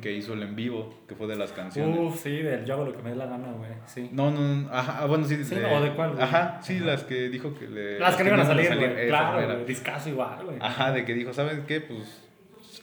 [0.00, 1.98] Que hizo el en vivo, que fue de las canciones.
[1.98, 3.70] Uf, sí, del yo hago lo que me dé la gana, güey.
[3.86, 4.08] Sí.
[4.12, 5.42] No, no, no, ajá, ah, bueno, sí.
[5.44, 6.22] Sí, ¿o de cuál, güey?
[6.22, 6.84] Ajá, sí, Ajá.
[6.86, 7.98] las que dijo que le...
[7.98, 9.08] Las que no iban a salir, güey.
[9.08, 9.64] Claro, güey.
[9.66, 10.56] Discaso igual, güey.
[10.60, 11.80] Ajá, de que dijo, ¿saben qué?
[11.80, 12.28] Pues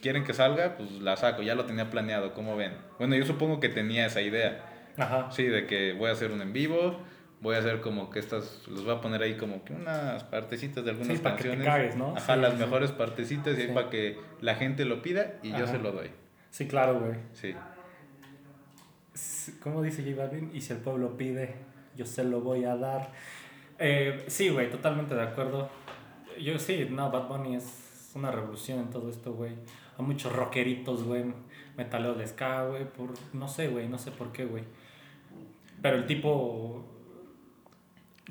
[0.01, 2.73] quieren que salga, pues la saco, ya lo tenía planeado, ¿cómo ven?
[2.97, 4.65] Bueno, yo supongo que tenía esa idea,
[4.97, 5.29] Ajá.
[5.31, 6.97] sí, de que voy a hacer un en vivo,
[7.41, 10.83] voy a hacer como que estas, los voy a poner ahí como que unas partecitas
[10.85, 11.73] de algunas Sí, para que te canciones.
[11.73, 12.15] cagues, ¿no?
[12.15, 12.59] Ajá, Sí, las sí.
[12.59, 15.67] mejores partecitas y ahí para que la gente lo pida y yo Ajá.
[15.67, 16.11] se lo doy,
[16.49, 17.15] Sí, claro, güey.
[17.33, 17.55] sí.
[19.61, 20.51] ¿Cómo dice J Balvin?
[20.53, 21.55] Y si el pueblo pide,
[21.95, 23.11] yo se lo voy a dar.
[23.77, 25.69] Eh, sí, güey, totalmente de acuerdo.
[26.39, 29.53] Yo sí, no, Bad Bunny es una revolución en todo esto, güey.
[29.97, 31.25] Hay muchos rockeritos, güey,
[31.77, 33.13] metaleros de ska, güey, por...
[33.33, 34.63] No sé, güey, no sé por qué, güey.
[35.81, 36.85] Pero el tipo...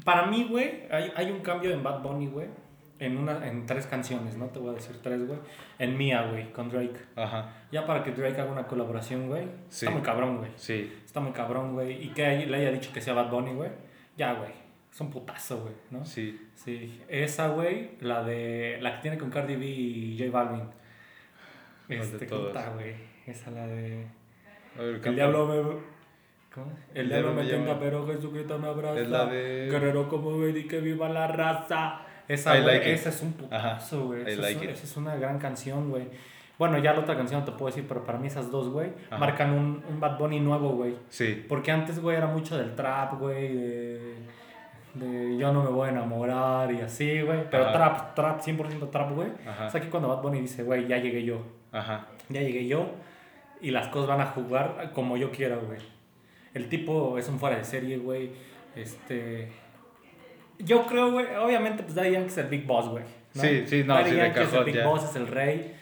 [0.05, 2.49] Para mí, güey, hay, hay un cambio en Bad Bunny, güey.
[3.01, 5.39] En, una, en tres canciones, no te voy a decir tres, güey.
[5.79, 6.99] En Mía, güey, con Drake.
[7.17, 9.45] Ajá, Ya para que Drake haga una colaboración, güey.
[9.69, 9.87] Sí.
[9.87, 10.51] Está muy cabrón, güey.
[10.57, 12.05] sí, Está muy cabrón, güey.
[12.05, 13.71] Y que le haya dicho que sea Bad Bunny, güey.
[14.17, 14.51] Ya, güey.
[14.93, 16.05] Es un putazo, güey, ¿no?
[16.05, 16.45] sí.
[16.55, 17.01] Sí.
[17.09, 18.79] Esa, güey, la de.
[18.81, 20.65] La que tiene con Cardi B y J Balvin.
[21.87, 22.95] ¿Cuál de Este, puta, güey.
[23.27, 24.07] Esa, la de.
[24.77, 25.79] A ver, El diablo me.
[26.53, 26.73] ¿Cómo?
[26.95, 28.99] El, diablo me tenga, pero Jesucristo me abraza.
[29.01, 32.01] Es la de- Guerrero como ven y que viva la raza.
[32.29, 34.23] Esa, like esa es un putazo, güey.
[34.31, 34.71] Esa, like es, it.
[34.77, 36.09] esa es una gran canción, güey.
[36.59, 39.53] Bueno, ya la otra canción te puedo decir, pero para mí esas dos, güey, marcan
[39.53, 40.97] un, un Bad Bunny nuevo, güey.
[41.09, 44.15] Sí, Porque antes, güey, era mucho del trap, güey, de,
[44.95, 47.49] de yo no me voy a enamorar y así, güey.
[47.49, 47.73] Pero Ajá.
[47.73, 49.29] trap, trap, 100% trap, güey.
[49.47, 49.69] Ajá.
[49.69, 51.43] Es aquí cuando Bad Bunny dice, güey, ya llegué yo.
[51.73, 52.91] ajá, Ya llegué yo
[53.61, 55.79] y las cosas van a jugar como yo quiera, güey.
[56.55, 58.33] El tipo es un fuera de serie, güey.
[58.75, 59.49] Este...
[60.59, 63.05] Yo creo, güey, obviamente, pues Daddy Yankee es el Big Boss, güey.
[63.35, 63.43] ¿no?
[63.43, 64.87] Sí, sí, no, Daddy sí, Yankee es el cajón, Big ya.
[64.87, 65.75] Boss, es el rey.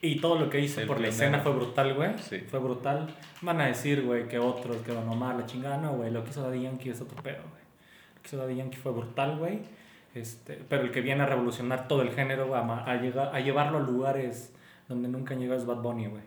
[0.00, 2.10] Y todo lo que hizo El por la escena fue brutal, güey.
[2.18, 2.38] Sí.
[2.40, 3.08] Fue brutal.
[3.40, 5.78] Van a decir, güey, que otros, que Don Omar, la chingada.
[5.78, 7.62] No, güey, lo que hizo Daddy Yankee es otro pedo, güey.
[8.16, 9.60] Lo que hizo Daddy Yankee fue brutal, güey.
[10.14, 13.40] Este, pero el que viene a revolucionar todo el género, güey, a, a, llegar, a
[13.40, 14.52] llevarlo a lugares
[14.88, 16.22] donde nunca han llegado es Bad Bunny, güey.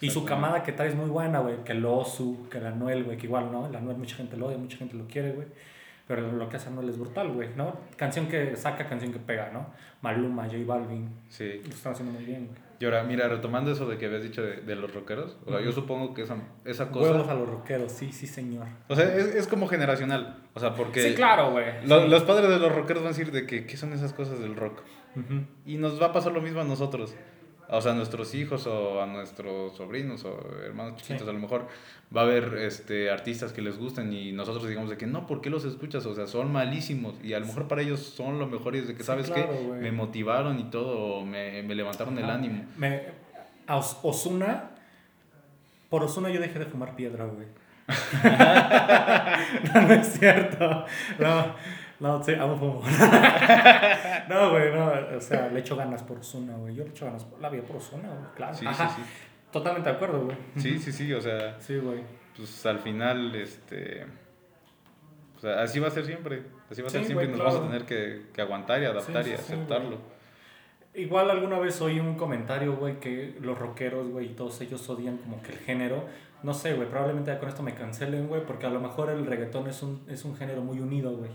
[0.00, 1.62] Y su camada que trae es muy buena, güey.
[1.64, 3.66] Que el Osu, que el Anuel, güey, que igual, ¿no?
[3.66, 5.48] El Anuel mucha gente lo odia, mucha gente lo quiere, güey.
[6.08, 7.76] Pero lo que hace Anuel es brutal, güey, ¿no?
[7.96, 9.66] Canción que saca, canción que pega, ¿no?
[10.02, 11.08] Maluma, J Balvin.
[11.28, 11.60] sí.
[11.64, 12.58] Lo están haciendo muy bien, güey.
[12.80, 15.60] Y ahora, mira, retomando eso de que habías dicho de, de los rockeros, o sea,
[15.60, 17.32] yo supongo que esa, esa Huevos cosa...
[17.32, 18.66] a los rockeros, sí, sí, señor.
[18.88, 21.02] O sea, es, es como generacional, o sea, porque...
[21.02, 21.66] Sí, claro, güey.
[21.86, 22.08] lo- Sí.
[22.08, 24.54] Los padres de los rockeros van a decir de que, ¿qué son esas cosas del
[24.56, 24.80] rock?
[25.66, 27.16] Y nos va a pasar lo mismo a nosotros.
[27.70, 31.28] O sea, a nuestros hijos o a nuestros sobrinos o hermanos chiquitos, Sí.
[31.28, 31.66] a lo mejor
[32.16, 35.40] va a haber este, artistas que les gusten y nosotros digamos de que no, ¿por
[35.42, 36.06] qué los escuchas?
[36.06, 38.88] O sea, son malísimos y a lo mejor para ellos son lo mejor y es
[38.88, 39.58] de que, Sí, ¿sabes claro, qué?
[39.80, 42.64] Me motivaron y todo, me, me levantaron el ánimo.
[42.78, 43.02] Me,
[43.66, 44.70] a Os- Osuna,
[45.90, 47.46] por Osuna yo dejé de fumar piedra, güey.
[49.74, 50.84] no, no es cierto.
[51.18, 51.54] No.
[52.00, 52.82] No, sí, amo fumo.
[54.28, 54.92] no, güey, no.
[55.16, 56.74] O sea, le echo ganas por Osuna, güey.
[56.74, 58.32] Yo le echo ganas por la vida por Osuna, güey.
[58.36, 58.54] Claro.
[58.54, 58.88] Sí, Ajá.
[58.90, 59.08] sí, sí.
[59.50, 60.36] Totalmente de acuerdo, güey.
[60.56, 62.00] Sí, sí, sí, o sea, Sí, güey.
[62.36, 64.06] pues al final, este...
[65.36, 66.42] O sea, así va a ser siempre.
[66.70, 69.24] Así va a ser siempre y nos vamos a tener que, que aguantar y adaptar
[69.24, 69.98] Sí, y sí, sí, aceptarlo.
[70.94, 75.16] Igual alguna vez oí un comentario, güey, que los rockeros, güey, y todos ellos odian
[75.18, 76.04] como que el género.
[76.42, 79.24] No sé, güey, probablemente ya con esto me cancelen, güey, porque a lo mejor el
[79.26, 81.30] reggaetón es un, es un género muy unido, güey.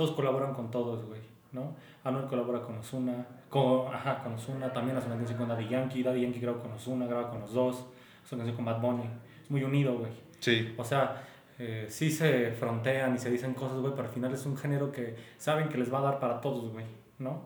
[0.00, 1.20] Todos colaboran con todos, güey,
[1.52, 1.74] ¿no?
[2.04, 6.02] Anuel colabora con Ozuna, con, ajá, con Ozuna, también hace una canción con Daddy Yankee,
[6.02, 7.84] Daddy Yankee graba con Ozuna, graba con los dos,
[8.24, 9.04] hace una canción con Bad Bunny.
[9.42, 10.10] Es muy unido, güey.
[10.38, 11.22] Sí, O sea,
[11.58, 14.90] eh, sí se frontean y se dicen cosas, güey, pero al final es un género
[14.90, 16.86] que saben que les va a dar para todos, güey,
[17.18, 17.42] ¿no?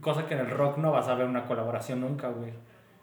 [0.00, 2.52] Cosa que en el rock no vas a ver una colaboración nunca, güey,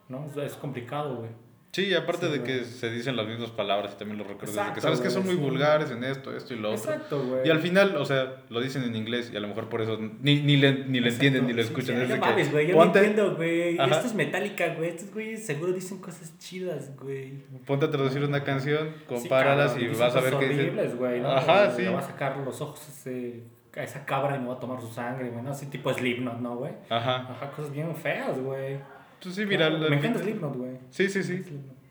[0.08, 0.24] ¿no?
[0.26, 1.32] Es- Es complicado, güey.
[1.72, 2.52] Sí, aparte Sí, de güey.
[2.60, 5.24] que se dicen las mismas palabras y también los recuerdos de que sabes que son
[5.26, 5.50] muy güey, sí.
[5.52, 6.92] vulgares en esto, esto y lo otro.
[6.92, 7.48] Exacto, güey.
[7.48, 9.98] Y al final, o sea, lo dicen en inglés y a lo mejor por eso
[10.22, 11.96] ni, ni le, ni le entienden ni lo escuchan.
[11.96, 13.78] sí, no de que, mames, güey, yo ponte, no entiendo, güey.
[13.80, 13.96] Ajá.
[13.96, 14.90] Esto es metálica, güey.
[14.90, 17.44] Estos güeyes seguro dicen cosas chidas, güey.
[17.66, 20.66] ponte a traducir una canción, Sí, compáralas cabrón, y vas a ver qué dicen.
[20.70, 21.30] horribles, güey, ¿no?
[21.32, 21.84] Ajá, sí.
[21.84, 23.44] Le va a sacar los ojos a, ese-
[23.76, 25.52] a esa cabra y me va a tomar su sangre, güey, ¿no?
[25.52, 26.74] Así tipo Slipknot, ¿no, güey?
[26.90, 27.28] Ajá.
[27.30, 28.80] Ajá, cosas bien feas, güey.
[29.22, 29.70] Pues sí, mira.
[29.70, 30.72] Me la- encanta Slipknot, güey.
[30.90, 31.44] Sí, sí, sí.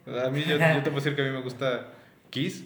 [0.07, 1.88] A mí, yo, yo te puedo decir que a mí me gusta
[2.31, 2.64] Kiss.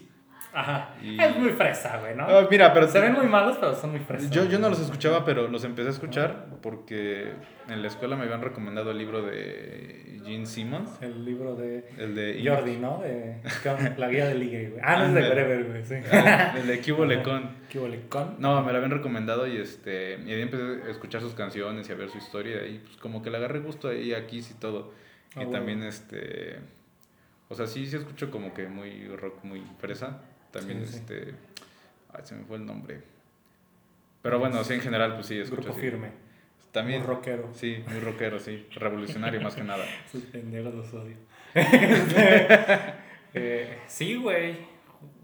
[0.53, 0.95] Ajá.
[1.01, 2.27] Y- Es muy fresa, güey, ¿no?
[2.49, 4.29] Mira, pero Se ven muy malos, pero son muy fresas.
[4.29, 7.33] yo, yo no los escuchaba, pero los empecé a escuchar porque
[7.67, 12.13] en la escuela me habían recomendado el libro de Gene Simmons, El libro de el
[12.15, 12.99] de Jordi, ¿no?
[13.01, 13.41] De
[13.97, 14.81] la guía de ligue, güey.
[14.83, 15.21] Ah, no es de.
[15.21, 15.95] Wherever, güey, sí.
[16.11, 17.49] Ah, el de Cubo Lecon.
[18.39, 21.91] No, me lo habían recomendado y este y ahí empecé a escuchar sus canciones y
[21.91, 24.53] a ver su historia y pues como que le agarré gusto ahí a Kiss y
[24.53, 24.93] todo.
[25.35, 25.51] Ah, y bueno.
[25.51, 26.59] también este
[27.49, 30.21] o sea, sí sí escucho como que muy rock muy fresa.
[30.53, 30.99] También Sí, sí.
[30.99, 31.35] este
[32.13, 33.01] ay, se me fue el nombre.
[34.21, 35.81] Pero bueno, sí en general pues sí escucho Grupo así.
[35.81, 36.11] firme.
[36.71, 37.49] También Muy rockero.
[37.53, 39.83] Sí, muy rockero, sí, revolucionario más que nada.
[40.11, 41.17] Sus pendejos los odio.
[43.35, 44.55] Eh, sí, güey.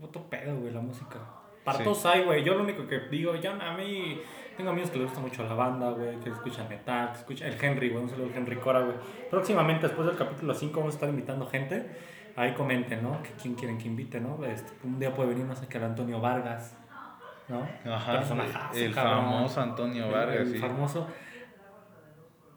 [0.02, 1.20] Otro pedo, güey, la música.
[1.64, 1.84] Para Sí.
[1.84, 2.44] todos hay, güey.
[2.44, 4.20] Yo lo único que digo, yo a mí
[4.58, 7.64] tengo amigos que les gusta mucho la banda, güey, que escuchan metal, que escuchan el
[7.64, 8.96] Henry, güey, un saludo al Henry Cora, güey.
[9.30, 11.86] Próximamente, después del capítulo 5, vamos a estar invitando gente.
[12.36, 13.22] Ahí comenten, ¿no?
[13.24, 14.44] Que quién quieren que invite, ¿no?
[14.46, 16.76] Este, un día puede venir, no sé, que el Antonio Vargas,
[17.48, 17.68] ¿no?
[17.92, 19.24] Ajá, Personajazo, el cabrón.
[19.26, 20.58] famoso Antonio El- Vargas, el sí.
[20.60, 21.08] famoso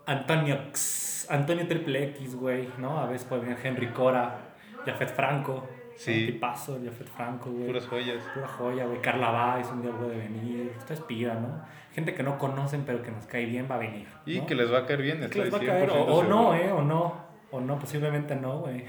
[0.07, 2.99] Antonio X, Antonio Triple X, güey, ¿no?
[3.01, 4.39] A veces puede venir Henry Cora,
[4.85, 5.69] Jafet Franco.
[5.95, 6.27] Sí.
[6.27, 7.67] Tipazo, Jafet Franco, güey.
[7.67, 8.25] Puras joyas.
[8.35, 9.01] Pura joya, güey.
[9.03, 10.75] Carla Valls un día puede venir.
[10.79, 11.63] Ustedes pidan, ¿no?
[11.95, 14.09] Gente que no conocen pero que nos cae bien va a venir.
[14.27, 14.47] Y ¿no?
[14.47, 16.23] que les va a caer bien, Que estoy les va a caer, o, 100% o
[16.25, 16.55] no, seguro.
[16.55, 16.73] ¿eh?
[16.73, 17.32] O no.
[17.53, 18.85] O no, posiblemente no, güey.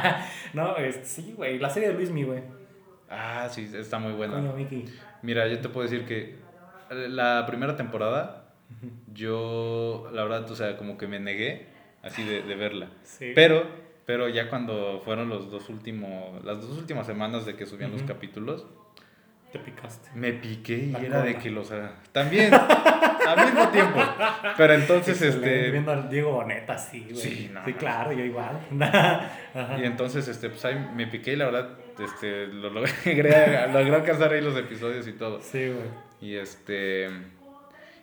[0.54, 1.58] no, este, sí, güey.
[1.58, 2.42] La serie de Luis Mi, güey.
[3.10, 4.34] Ah, sí, está muy buena.
[4.34, 4.84] Coño, Mickey.
[5.22, 6.36] Mira, yo te puedo decir que
[6.90, 8.54] la primera temporada,
[9.12, 11.66] yo, la verdad, o sea, como que me negué
[12.02, 12.88] así de, de verla.
[13.02, 13.32] Sí.
[13.34, 13.66] Pero,
[14.06, 18.04] pero ya cuando fueron los dos últimos, las dos últimas semanas de que subían los
[18.04, 18.64] capítulos,
[19.54, 20.10] Te picaste.
[20.16, 21.70] me piqué y La era de que los...
[21.70, 24.00] ah, También, al mismo tiempo.
[24.56, 25.70] Pero entonces, Excelente, este...
[25.70, 27.14] Viendo al Diego Boneta, sí, güey.
[27.16, 27.78] Sí, no, Sí, no.
[27.78, 28.58] claro, yo igual.
[29.80, 31.68] Y entonces, este, pues ahí me piqué y la verdad,
[32.00, 32.90] este, lo logré,
[33.72, 35.40] logré alcanzar ahí los episodios y todo.
[35.40, 35.86] Sí, güey.
[36.20, 37.08] Y este.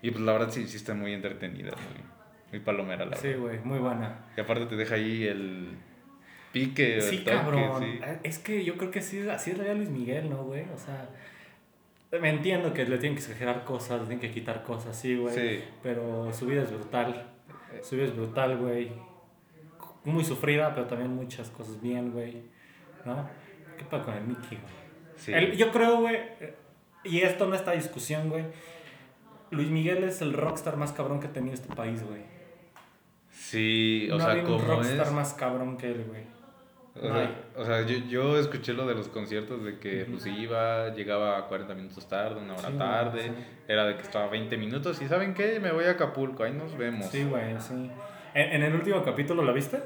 [0.02, 2.04] Y pues la verdad sí, sí está muy entretenida, muy,
[2.52, 3.42] muy palomera, la Sí, verdad.
[3.42, 4.20] güey, muy buena.
[4.38, 5.76] Y aparte te deja ahí el
[6.54, 7.84] pique, el Sí, toque, cabrón.
[7.84, 8.00] sí.
[8.24, 10.64] Es que yo creo que sí, así es real Luis Miguel, ¿no, güey?
[10.74, 11.10] O sea,
[12.20, 15.34] me entiendo que le tienen que exagerar cosas, le tienen que quitar cosas, sí, güey.
[15.34, 15.64] Sí.
[15.82, 17.32] Pero su vida es brutal.
[17.82, 18.92] Su vida es brutal, güey.
[20.04, 22.42] Muy sufrida, pero también muchas cosas bien, güey.
[23.06, 23.30] ¿No?
[23.78, 24.74] ¿Qué pasa con el Mickey, güey?
[25.16, 25.34] Sí.
[25.34, 26.18] El- yo creo, güey,
[27.04, 28.46] y esto no está discusión, güey.
[29.52, 32.22] Luis Miguel es el rockstar más cabrón que ha tenido este país, güey.
[33.30, 35.14] Sí, o no sea, hay un como rockstar es.
[35.14, 36.24] más cabrón que él, güey.
[36.96, 40.12] O no sea, o sea, yo, yo escuché lo de los conciertos de que Ujú.
[40.14, 43.32] pues iba, llegaba 40 minutos tarde, una hora Sí, tarde, sí.
[43.68, 45.60] era de que estaba 20 minutos y ¿saben qué?
[45.62, 47.06] Me voy a Acapulco, ahí nos vemos.
[47.08, 47.90] Sí, güey, sí.
[48.34, 49.80] En, en el último capítulo, ¿la viste?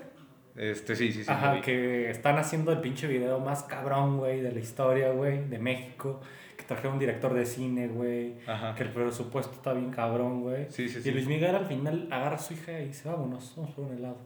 [0.55, 1.29] Este, sí, sí, sí.
[1.31, 5.59] Ajá, que están haciendo el pinche video más cabrón, güey, de la historia, güey, de
[5.59, 6.21] México.
[6.57, 8.35] Que trajeron un director de cine, güey.
[8.47, 8.73] Ajá.
[8.73, 10.67] Que el presupuesto está bien cabrón, güey.
[10.69, 11.11] Sí, sí, Y sí.
[11.11, 14.17] Luis Miguel al final agarra a su hija y dice, vámonos, vamos por un helado.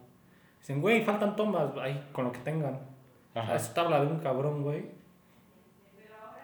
[0.70, 2.80] Dicen, güey, faltan tomas, ahí, con lo que tengan.
[3.34, 3.56] Ajá.
[3.56, 4.86] Eso te habla de un cabrón, güey.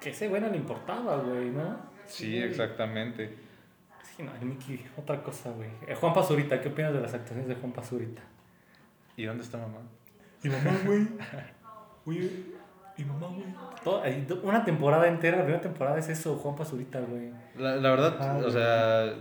[0.02, 1.78] Que ese güey no le importaba, güey, ¿no?
[2.08, 3.38] Sí, exactamente.
[4.02, 5.70] Sí, no, el Mickey, otra cosa, güey.
[5.88, 8.24] Eh, Juan Pazurita, ¿qué opinas de las actuaciones de Juan Pazurita?
[9.16, 9.82] ¿Y dónde está mamá?
[10.42, 11.08] Mi mamá, güey.
[12.06, 12.56] Güey,
[12.98, 14.40] Y mamá, güey.
[14.42, 17.32] Una temporada entera, la primera temporada es eso, Juan Pazurita, güey.
[17.58, 19.14] La, la verdad, o sea,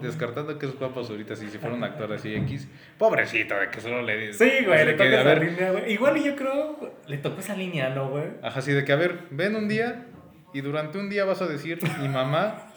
[0.00, 3.80] descartando que es Juan Pazurita, si, si fuera un actor así X, pobrecito, de que
[3.80, 5.92] solo le Sí, güey, le toca esa línea, güey.
[5.92, 8.24] Igual yo creo, le tocó esa línea, ¿no, güey?
[8.42, 10.06] Ajá, sí, de que, a ver, ven un día
[10.52, 12.72] y durante un día vas a decir mi mamá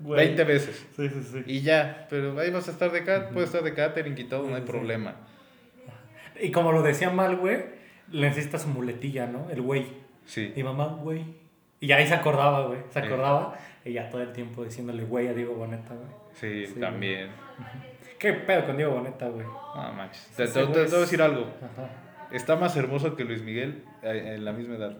[0.00, 0.86] 20 veces.
[0.96, 1.42] Sí, sí, sí.
[1.46, 4.48] Y ya, pero ahí vas a estar de cat, puedes estar de catering y todo,
[4.48, 5.16] no hay problema.
[6.40, 7.58] Y como lo decía mal, güey,
[8.10, 9.50] le necesita su muletilla, ¿no?
[9.50, 9.86] El güey.
[10.24, 10.52] Sí.
[10.56, 11.24] Y mamá, güey.
[11.80, 12.80] Y ahí se acordaba, güey.
[12.90, 13.56] Se acordaba.
[13.84, 16.08] Y ya todo el tiempo diciéndole güey a Diego Boneta, güey.
[16.40, 17.28] Sí, también.
[18.18, 19.46] ¿Qué pedo con Diego Boneta, güey?
[19.46, 20.26] No manches.
[20.36, 21.46] Te, te, voy a decir algo.
[21.62, 21.90] Ajá.
[22.32, 24.98] Está más hermoso que Luis Miguel eh, en la misma edad.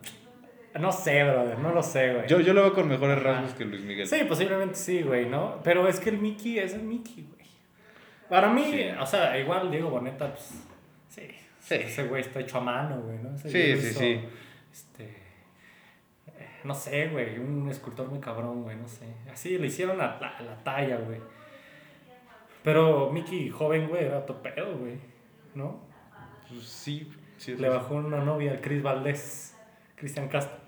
[0.79, 2.29] No sé, brother, no lo sé, güey.
[2.29, 4.07] Yo, yo lo veo con mejores rasgos que Luis Miguel.
[4.07, 5.61] Sí, posiblemente sí, güey, ¿no?
[5.65, 7.47] Pero es que el Mickey es el Mickey, güey.
[8.29, 10.65] Para mí, o sea, igual Diego Boneta, pues
[11.61, 11.75] Sí.
[11.77, 13.37] Ese güey está hecho a mano, güey, ¿no?
[13.39, 14.21] sí, sí, sí.
[14.73, 15.20] Este,
[16.65, 19.07] no sé, güey, un escultor muy cabrón, güey, no sé.
[19.33, 21.21] Así le hicieron a la, la, talla, güey.
[22.63, 24.99] Pero Mickey, joven, güey, era topedo, güey,
[25.55, 25.81] ¿no?
[26.49, 27.57] Pues sí, sí.
[27.57, 29.57] Le bajó una novia al Chris Valdés,
[29.97, 30.59] Cristian Castro.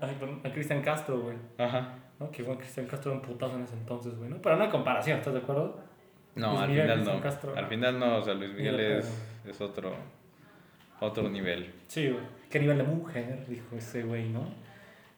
[0.00, 1.36] A Cristian Castro, güey.
[1.58, 2.30] Ajro ¿No?
[2.30, 4.42] Que igual Cristian Castro era un putazo en ese entonces, güey, ¿no?
[4.42, 5.80] Pero no hay comparación, ¿estás de acuerdo?
[6.34, 7.56] No, al final no.
[7.56, 9.92] al final no, o sea, Luis Miguel es, es otro,
[11.00, 11.72] otro nivel.
[11.86, 12.24] Sí, güey.
[12.50, 13.44] ¿Qué nivel de mujer?
[13.46, 14.48] Dijo ese güey, ¿no?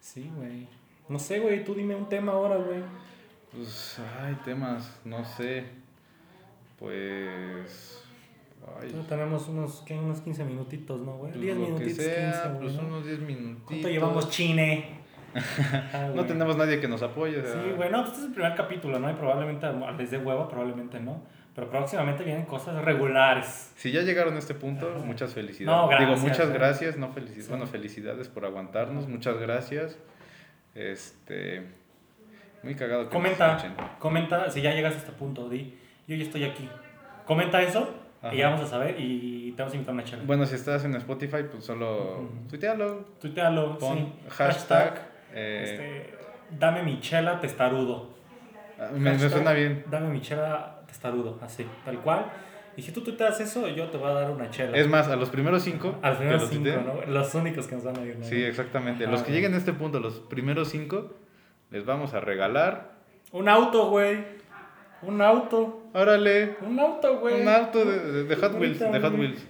[0.01, 0.67] Sí, güey.
[1.07, 2.81] No sé, güey, tú dime un tema ahora, güey.
[3.53, 5.65] Pues, ay, temas, no sé.
[6.77, 8.03] Pues.
[8.79, 8.91] Ay.
[9.07, 9.97] tenemos unos, ¿qué?
[9.97, 11.31] unos 15 minutitos, ¿no, güey?
[11.33, 13.63] 10 pues minutitos, sea, 15, pues unos 10 minutitos.
[13.65, 15.01] ¿Cuánto llevamos chine?
[16.15, 17.41] no tenemos nadie que nos apoye.
[17.41, 19.09] Sí, güey, no, pues este es el primer capítulo, ¿no?
[19.09, 21.21] Y probablemente, desde huevo, probablemente no.
[21.53, 23.73] Pero próximamente vienen cosas regulares.
[23.75, 25.91] Si ya llegaron a este punto, muchas felicidades.
[25.91, 27.49] No, Digo, muchas gracias, no felicidades.
[27.49, 29.97] Bueno, felicidades por aguantarnos, muchas gracias.
[30.75, 31.63] Este.
[32.63, 36.43] Muy cagado que Comenta, comenta, si ya llegas a este punto, di, yo ya estoy
[36.43, 36.69] aquí.
[37.25, 37.95] Comenta eso
[38.31, 40.25] y ya vamos a saber y te vamos a invitar a una charla.
[40.25, 43.05] Bueno, si estás en Spotify, pues solo tuitealo.
[43.19, 48.09] Tuitealo, Pon hashtag eh, este, dame mi chela testarudo.
[48.79, 49.83] Ah, me, suena bien.
[49.89, 52.25] Dame mi chela testarudo, así, tal cual.
[52.75, 54.77] Y si tú tuiteas eso, yo te voy a dar una chela.
[54.77, 55.97] Es más, a los primeros cinco.
[56.01, 57.11] A los primeros cinco, ¿no?
[57.11, 58.17] Los únicos que nos van a ir.
[58.21, 59.07] Sí, exactamente.
[59.07, 61.13] los que lleguen a este punto, los primeros cinco,
[61.69, 62.91] les vamos a regalar.
[63.31, 64.19] Un auto, güey.
[65.01, 65.89] Un auto.
[65.93, 66.57] Órale.
[66.61, 67.41] Un auto, güey.
[67.41, 68.79] Un auto de, de, Hot Wheels.
[68.79, 69.47] De Hot Wheels.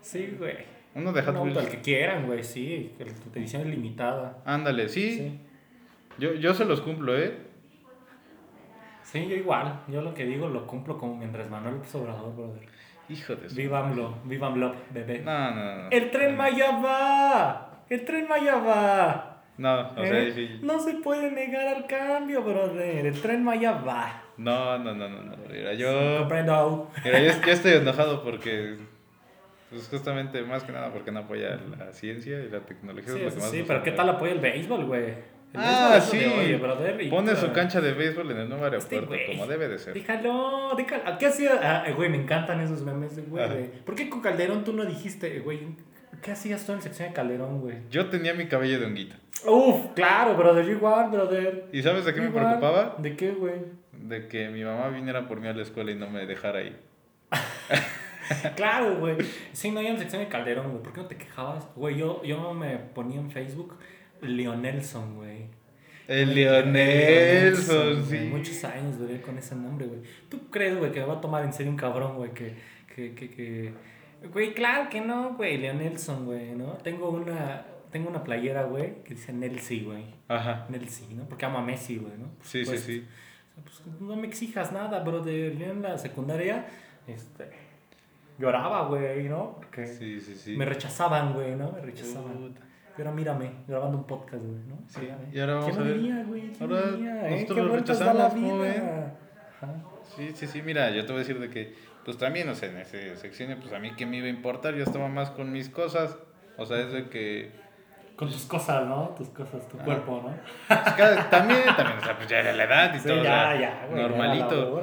[0.00, 0.56] Sí, güey.
[0.94, 1.58] Uno de Hot Wheels.
[1.58, 2.92] El que quieran, güey, sí.
[2.98, 3.06] La
[3.40, 4.38] edición es limitada.
[4.44, 5.40] Ándale, ¿sí?
[6.18, 7.53] Yo, yo se los cumplo, ¿eh?
[9.14, 9.80] Sí, yo igual.
[9.86, 12.66] Yo lo que digo lo cumplo como mientras Manuel Sobrador, brother.
[13.08, 15.20] Hijo de Viva AMLO, viva AMLO, bebé.
[15.20, 15.90] No, no, no.
[15.90, 17.84] ¡El tren Maya va!
[17.88, 19.42] ¡El tren Maya va!
[19.56, 20.32] No, o sea, ¿Eh?
[20.32, 20.58] sí.
[20.62, 23.06] No se puede negar al cambio, brother.
[23.06, 24.20] El tren Maya va.
[24.36, 25.36] No, no, no, no, no.
[25.48, 26.18] Mira, yo.
[26.18, 26.90] comprendo.
[27.04, 28.78] Mira, yo, yo estoy enojado porque
[29.70, 33.12] pues justamente, más que nada, porque no apoya la ciencia y la tecnología.
[33.12, 35.33] Sí, es lo que más sí pero ¿qué tal apoya el béisbol, güey?
[35.54, 36.20] Ah, sí.
[37.10, 39.94] Pone su cancha de béisbol en el nuevo este aeropuerto, como debe de ser.
[39.94, 41.18] Déjalo, déjalo.
[41.18, 41.58] ¿Qué hacía?
[41.62, 43.70] Ah, güey, me encantan esos memes güey.
[43.84, 45.60] ¿Por qué con Calderón tú no dijiste, güey?
[46.22, 47.76] ¿Qué hacías tú en la sección de Calderón, güey?
[47.90, 49.16] Yo tenía mi cabello de honguita.
[49.46, 51.66] Uf, claro, brother, igual, brother.
[51.72, 52.96] ¿Y sabes de qué me preocupaba?
[52.98, 53.56] ¿De qué, güey?
[53.92, 56.76] De que mi mamá viniera por mí a la escuela y no me dejara ahí.
[58.56, 59.16] claro, güey.
[59.52, 60.82] Sí, no, hay en sección de Calderón, güey.
[60.82, 61.68] ¿Por qué no te quejabas?
[61.76, 63.76] Güey, yo, yo me ponía en Facebook
[64.24, 65.46] Leonelson, güey.
[66.06, 68.18] El Leonelson, sí.
[68.30, 70.00] Muchos años duré con ese nombre, güey.
[70.28, 72.54] ¿Tú crees, güey, que me va a tomar en serio un cabrón, güey, que,
[72.94, 73.72] que, que, que...
[74.32, 76.72] Güey, claro que no, güey, Leonelson, güey, ¿no?
[76.78, 80.04] Tengo una, tengo una playera, güey, que dice Nelsi, güey.
[80.28, 80.66] Ajá.
[80.68, 81.24] Nelsi, ¿no?
[81.28, 82.28] Porque amo a Messi, güey, ¿no?
[82.42, 83.06] sí, sí, sí.
[83.62, 85.56] Pues, no me exijas nada, brother.
[85.56, 86.66] Yo en la secundaria,
[87.06, 87.64] este
[88.38, 89.56] lloraba, güey, ¿no?
[89.56, 90.56] Porque sí, sí, sí.
[90.56, 91.72] me rechazaban, güey, ¿no?
[91.72, 92.54] Me rechazaban.
[92.96, 94.78] Pero mírame, grabando un podcast, güey, ¿no?
[94.86, 96.26] Sí, y ahora vamos a ver.
[96.26, 96.52] güey?
[96.60, 96.80] Ahora
[97.28, 97.30] ¿Eh?
[97.30, 99.16] nosotros lo rechazamos, vida?
[100.16, 101.74] Sí, sí, sí, mira, yo te voy a decir de que,
[102.04, 104.74] pues también, o sea, en esa sección, pues a mí qué me iba a importar,
[104.74, 106.16] yo estaba más con mis cosas,
[106.56, 107.50] o sea, es de que...
[108.14, 109.08] Con tus cosas, ¿no?
[109.16, 110.36] Tus cosas, tu cuerpo, ¿no?
[110.68, 113.86] Pues, también, también, o sea, pues ya era la edad y sí, todo, ya, ya,
[113.90, 114.80] güey, normalito.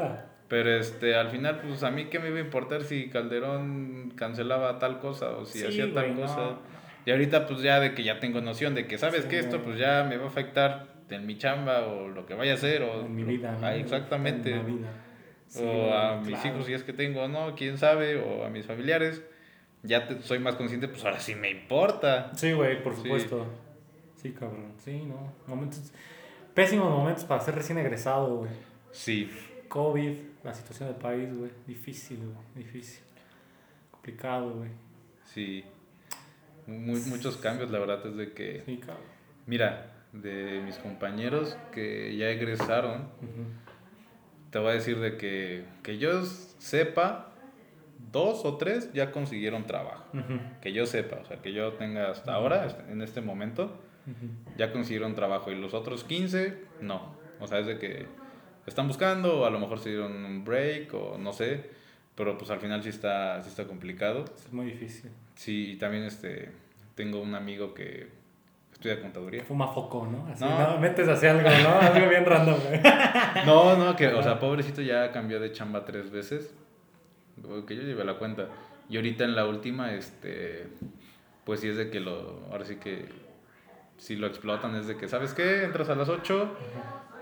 [0.50, 4.80] Pero este, al final, pues a mí qué me iba a importar si Calderón cancelaba
[4.80, 6.58] tal cosa o si hacía tal cosa.
[7.06, 9.78] Y ahorita pues ya de que ya tengo noción de que sabes que esto pues
[9.78, 13.06] ya me va a afectar en mi chamba o lo que vaya a hacer o
[13.06, 13.58] en mi vida.
[13.62, 14.60] Ah, exactamente.
[15.60, 17.56] o a mis hijos si es que tengo, ¿no?
[17.56, 19.22] Quién sabe, o a mis familiares.
[19.84, 22.32] ya soy más consciente, pues ahora sí me importa.
[22.36, 23.48] Sí, güey, por supuesto.
[24.16, 24.32] Sí.
[24.32, 24.74] cabrón.
[24.78, 25.34] Sí, no.
[25.48, 25.92] Momentos.
[26.54, 28.52] Pésimos momentos para ser recién egresado, güey.
[28.92, 29.30] Sí.
[29.68, 31.52] COVID, la situación del país, güey.
[31.66, 32.66] Difícil, güey.
[32.66, 33.02] Difícil.
[33.90, 34.70] Complicado, güey.
[35.26, 35.64] Sí.
[36.68, 38.62] Muchos cambios, la verdad, es de que.
[38.66, 39.04] Sí, cabrón.
[39.46, 43.10] Mira, de mis compañeros que ya egresaron,
[44.50, 47.32] te voy a decir de que, que yo sepa,
[48.12, 50.06] dos o tres ya consiguieron trabajo.
[50.62, 53.80] Que yo sepa, o sea, que yo tenga hasta ahora, en este momento,
[54.58, 55.52] ya consiguieron trabajo.
[55.52, 57.16] Y los otros 15, no.
[57.40, 58.06] O sea, es de que
[58.66, 61.81] están buscando, o a lo mejor se dieron un break, o no sé.
[62.16, 64.26] Pero pues al final sí está, sí está complicado.
[64.36, 65.12] Es muy difícil.
[65.36, 66.52] Sí, y también este,
[66.96, 68.08] tengo un amigo que
[68.72, 69.44] estudia contaduría.
[69.44, 70.28] Fuma foco, ¿no?
[70.32, 70.78] Así, no.
[70.78, 71.80] metes hacia algo, ¿no?
[71.80, 72.60] Algo bien random,
[73.46, 76.54] No, no, que, o sea, pobrecito ya cambió de chamba tres veces
[77.68, 78.48] que yo llevé la cuenta.
[78.90, 80.68] Y ahorita en la última, este,
[81.46, 83.06] pues sí es de que lo, ahora sí que,
[83.98, 85.64] si lo explotan es de que, ¿sabes qué?
[85.64, 86.58] Entras a las 8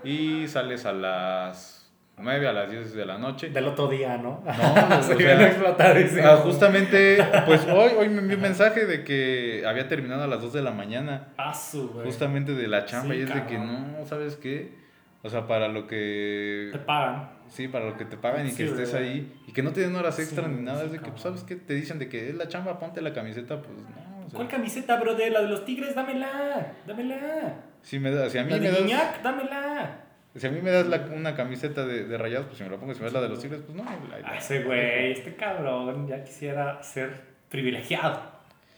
[0.04, 1.79] y sales a las
[2.20, 3.50] 9, a las 10 de la noche.
[3.50, 4.42] Del otro día, ¿no?
[4.44, 9.88] No, se o ah, justamente, pues hoy, hoy me envió un mensaje de que había
[9.88, 11.28] terminado a las 2 de la mañana.
[11.36, 14.78] Ah, su, Justamente de la chamba y es de que no, ¿sabes qué?
[15.22, 16.70] O sea, para lo que...
[16.72, 17.30] Te pagan.
[17.48, 19.32] Sí, para lo que te pagan y que estés ahí.
[19.46, 20.84] Y que no te den horas extra ni nada.
[20.84, 21.56] es de que, pues, ¿sabes qué?
[21.56, 24.10] Te dicen de que es la chamba, ponte la camiseta, pues no.
[24.32, 25.14] ¿Cuál camiseta, bro?
[25.14, 26.74] De la de los tigres, dámela.
[26.86, 27.54] Dámela.
[27.82, 29.22] Si, me da, si a mí la me de das...
[29.22, 30.09] dámela.
[30.36, 32.76] Si a mí me das la, una camiseta de, de, rayados, pues si me la
[32.76, 32.94] pongo.
[32.94, 33.84] Si me das la de los tigres, pues no.
[34.24, 38.20] Ah, ese güey, este cabrón ya quisiera ser privilegiado.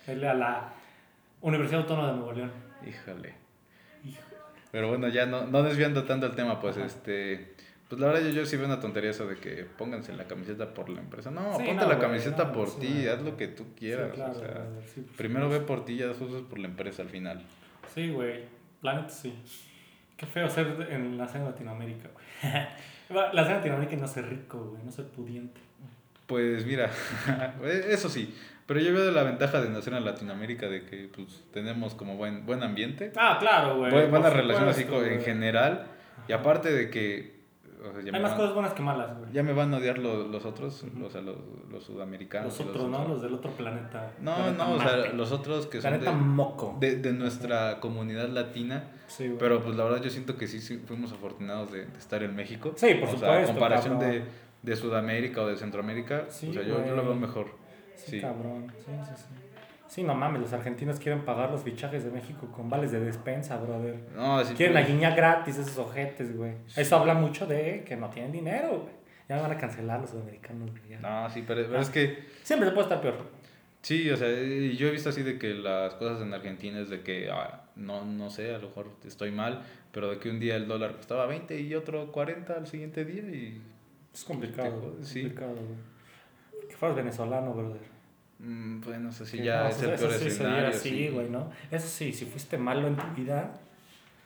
[0.08, 0.72] Irle a la
[1.42, 2.52] Universidad Autónoma de Nuevo León.
[2.86, 3.34] Híjole.
[4.70, 7.52] Pero bueno, ya no, no desviando tanto el tema, pues este.
[7.88, 10.72] Pues la verdad yo, yo sí veo una tontería eso de que pónganse la camiseta
[10.72, 11.30] por la empresa.
[11.30, 14.18] No, ponte la camiseta por ti, haz lo que tú quieras.
[14.18, 17.42] o sea, pues primero ve por ti y ya después por la empresa al final.
[17.94, 18.46] Sí, güey.
[18.80, 19.34] La sí.
[20.22, 22.52] Qué feo ser en la Latinoamérica, güey.
[23.32, 25.60] la escena Latinoamérica no ser rico, güey, no ser pudiente.
[26.28, 26.90] Pues mira,
[27.88, 28.32] eso sí.
[28.66, 32.46] Pero yo veo la ventaja de nacer en Latinoamérica de que pues tenemos como buen,
[32.46, 33.12] buen ambiente.
[33.16, 34.06] Ah, claro, güey.
[34.06, 35.86] buena relación así en general.
[36.28, 37.41] Y aparte de que...
[38.12, 39.32] Hay más cosas buenas que malas, güey.
[39.32, 41.36] Ya me van a odiar los, los otros, o sea, los,
[41.70, 42.58] los sudamericanos.
[42.58, 43.08] Los otros, ¿no?
[43.08, 44.12] Los del otro planeta.
[44.20, 46.76] No, no, o sea, los otros que son de, moco.
[46.80, 48.84] De, de, nuestra comunidad latina.
[49.06, 49.38] Sí, güey.
[49.38, 52.72] Pero pues la verdad yo siento que sí, fuimos afortunados de, estar en México.
[52.76, 53.26] Sí, por supuesto.
[53.26, 54.24] Sea, comparación de,
[54.62, 57.46] de Sudamérica o de Centroamérica, o sea, yo, yo lo veo mejor.
[57.96, 58.72] Sí, cabrón.
[58.78, 59.42] Sí, sí, sí.
[59.92, 63.58] Sí, no mames, los argentinos quieren pagar los fichajes de México con vales de despensa,
[63.58, 63.94] brother.
[64.16, 66.54] No, sí, quieren la guiña gratis, esos ojetes, güey.
[66.74, 68.94] Eso habla mucho de que no tienen dinero, güey.
[69.28, 70.98] Ya me van a cancelar los sudamericanos, güey.
[70.98, 72.24] No, sí, pero, pero es que...
[72.42, 73.16] Siempre se puede estar peor.
[73.82, 77.02] Sí, o sea, yo he visto así de que las cosas en Argentina es de
[77.02, 79.62] que, ah, no, no sé, a lo mejor estoy mal,
[79.92, 83.24] pero de que un día el dólar costaba 20 y otro 40 al siguiente día
[83.24, 83.60] y...
[84.14, 86.66] Es complicado, es complicado, güey.
[86.70, 87.91] Que fueras venezolano, brother.
[88.42, 90.72] Mm, bueno, eso sí ya es el peor escenario.
[90.72, 91.50] Sí, güey, ¿no?
[91.70, 93.52] Eso sí, si fuiste malo en tu vida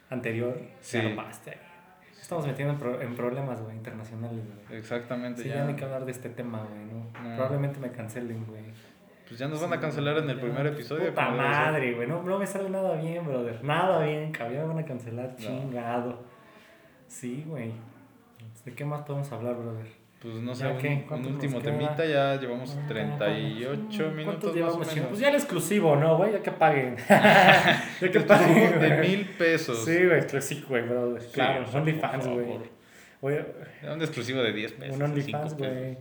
[0.08, 0.98] anterior, sí.
[0.98, 1.22] ya no
[2.20, 4.78] Estamos metiendo en, problemas, güey, internacionales, güey.
[4.78, 5.62] Exactamente, sí, ya.
[5.62, 7.12] no hay que hablar de este tema, güey, ¿no?
[7.36, 8.64] Probablemente me cancelen, güey.
[9.28, 11.10] Pues ya nos van a cancelar en el primer episodio.
[11.10, 12.08] Puta madre, güey.
[12.08, 13.62] No, no me sale nada bien, brother.
[13.62, 14.62] Nada bien, cabrón.
[14.62, 16.24] Me van a cancelar, chingado.
[17.06, 17.72] Sí, güey.
[18.64, 20.05] ¿De qué más podemos hablar, brother?
[20.20, 24.24] Pues no sé, un, último temita, ya llevamos 38 minutos.
[24.24, 24.88] ¿Cuántos llevamos?
[25.08, 26.32] Pues ya el exclusivo, ¿no, güey?
[26.32, 26.96] Ya que paguen.
[27.08, 28.80] ya que paguen.
[28.80, 29.84] De mil pesos.
[29.84, 31.18] Sí, güey, sí, güey, bro.
[31.32, 32.46] Claro, OnlyFans, güey.
[33.20, 34.96] Un exclusivo de 10 pesos.
[34.96, 35.98] Un OnlyFans, güey.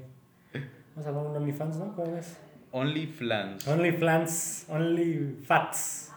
[0.95, 1.93] Vamos a hablar de un OnlyFans, ¿no?
[1.93, 2.37] ¿Cuál es?
[2.71, 3.67] OnlyFans.
[3.67, 4.65] OnlyFans.
[4.69, 6.11] OnlyFats.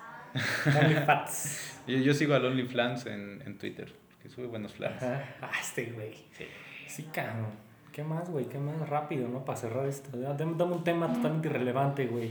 [0.67, 1.81] OnlyFats.
[1.89, 3.93] yo, yo sigo al OnlyFans en, en Twitter,
[4.23, 5.03] que sube buenos flans.
[5.03, 6.15] Ah, este, güey.
[6.31, 6.47] Sí.
[6.87, 7.68] Sí, cabrón.
[7.99, 8.45] ¿Qué más, güey?
[8.45, 9.45] ¿Qué más rápido, no?
[9.45, 10.17] Para cerrar esto.
[10.17, 12.31] Dame, un tema totalmente irrelevante, güey.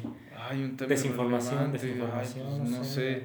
[0.49, 2.59] Ay, un tema Desinformación, desinformación.
[2.59, 3.24] Pues, no, sé.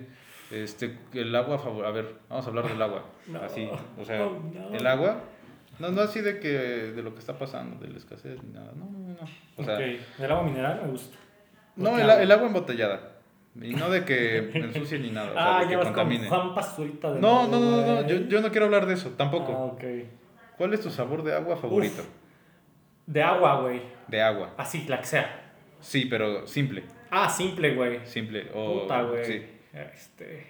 [0.50, 1.86] Este, el agua favor...
[1.86, 3.04] A ver, vamos a hablar del agua.
[3.44, 5.20] así, o sea, oh, el agua...
[5.78, 8.72] No, no así de que de lo que está pasando, de la escasez ni nada.
[8.74, 9.18] No, no, no.
[9.56, 11.16] O sea, ¿El agua mineral me gusta?
[11.76, 13.18] No, el, el, agua embotellada.
[13.54, 15.30] Y no de que ensucie ni nada.
[15.30, 16.24] O sea, ah, de que contamine.
[16.24, 16.30] De
[17.20, 19.52] no, no, no, no, yo, yo no quiero hablar de eso, tampoco.
[19.52, 19.84] Ah, ok.
[20.58, 22.02] ¿Cuál es tu sabor de agua favorito?
[23.12, 23.82] De agua, güey.
[24.08, 24.54] De agua.
[24.56, 25.52] Así, la que sea.
[25.80, 26.84] Sí, pero simple.
[27.10, 28.00] Ah, simple, güey.
[28.06, 28.50] Simple.
[28.54, 29.24] O, Puta, güey.
[29.24, 29.46] Sí.
[29.74, 30.46] Este.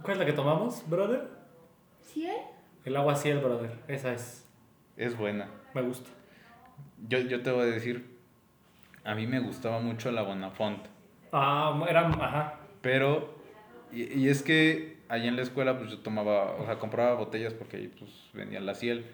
[0.00, 1.28] ¿Cuál es la que tomamos, brother?
[2.00, 2.34] ¿Ciel?
[2.86, 3.72] El agua ciel, brother.
[3.88, 4.48] Esa es.
[4.96, 5.48] Es buena.
[5.74, 6.08] Me gusta.
[7.06, 8.14] Yo, yo te voy a decir
[9.04, 10.86] a mí me gustaba mucho la Bonafont.
[11.30, 12.54] Ah, era, ajá.
[12.80, 13.34] Pero,
[13.92, 17.52] y, y es que allá en la escuela, pues yo tomaba, o sea, compraba botellas
[17.54, 19.04] porque ahí pues vendía la ciel.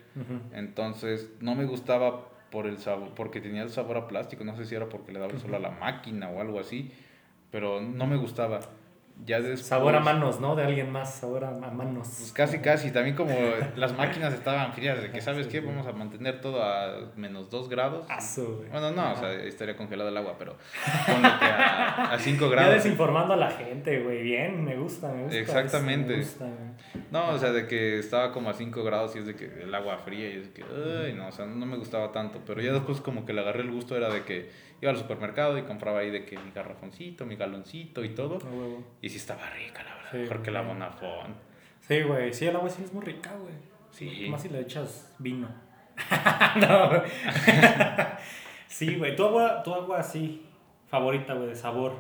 [0.53, 4.66] Entonces, no me gustaba por el sabor, porque tenía el sabor a plástico, no sé
[4.66, 6.93] si era porque le daba el sol a la máquina o algo así,
[7.51, 8.61] pero no me gustaba.
[9.27, 10.57] Ya después, sabor a manos, ¿no?
[10.57, 12.09] De alguien más, sabor a, manos.
[12.18, 12.91] Pues casi, casi.
[12.91, 13.35] También como
[13.77, 15.61] las máquinas estaban frías, de que, ¿sabes qué?
[15.61, 18.07] Vamos a mantener todo a menos 2 grados.
[18.71, 20.57] bueno, no, o sea, estaría congelado el agua, pero
[21.07, 22.71] ponlo que a 5 grados.
[22.71, 24.23] Ya desinformando a la gente, güey.
[24.23, 25.39] Bien, me gusta, me gusta.
[25.39, 26.12] Exactamente.
[26.12, 26.49] me gusta,
[27.11, 29.75] no, o sea, de que estaba como a 5 grados y es de que el
[29.75, 32.41] agua fría y es que, ay, no, o sea, no me gustaba tanto.
[32.47, 34.51] Pero ya después como que le agarré el gusto, era de que
[34.81, 38.39] iba al supermercado y compraba ahí de que mi garrafoncito, mi galoncito y todo.
[39.01, 40.12] y sí estaba rica, la verdad.
[40.12, 41.35] mejor que la Bonafón.
[41.81, 42.33] Sí, güey.
[42.33, 43.55] Sí, el agua sí es muy rica, güey.
[43.91, 44.28] Sí.
[44.31, 45.49] Más si le echas vino.
[46.57, 47.03] no,
[48.68, 49.16] sí, güey.
[49.16, 50.47] Tu agua, tu agua así,
[50.89, 51.95] favorita, güey, de sabor.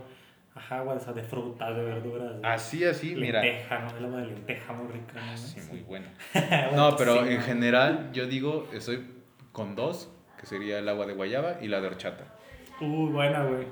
[0.54, 2.36] Ajá, agua de, de frutas, de verduras.
[2.42, 3.40] así, así, mira.
[3.40, 3.96] Lenteja, ¿no?
[3.96, 5.14] El agua de lenteja muy rica.
[5.14, 5.36] ¿no?
[5.36, 6.06] Sí, muy buena.
[6.74, 9.06] no, pero en general, yo digo, estoy
[9.52, 12.34] con dos, que sería el agua de guayaba y la de horchata.
[12.80, 13.66] Uy, buena, güey.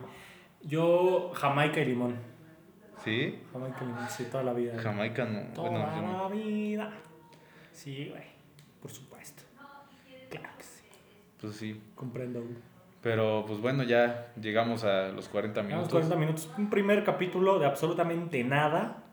[0.63, 2.17] Yo, Jamaica y limón.
[3.05, 3.41] ¿Sí?
[3.53, 4.79] Jamaica y limón, sí, toda la vida.
[4.79, 5.41] Jamaica no.
[5.55, 6.91] Toda la vida.
[7.73, 8.25] Sí, güey.
[8.83, 9.43] Por supuesto.
[10.31, 10.85] Claro que sí.
[11.41, 11.81] Pues sí.
[11.95, 12.43] Comprendo.
[13.03, 15.85] Pero pues bueno, ya llegamos a los 40 minutos.
[15.85, 16.51] Los 40 minutos.
[16.59, 19.05] Un primer capítulo de absolutamente nada.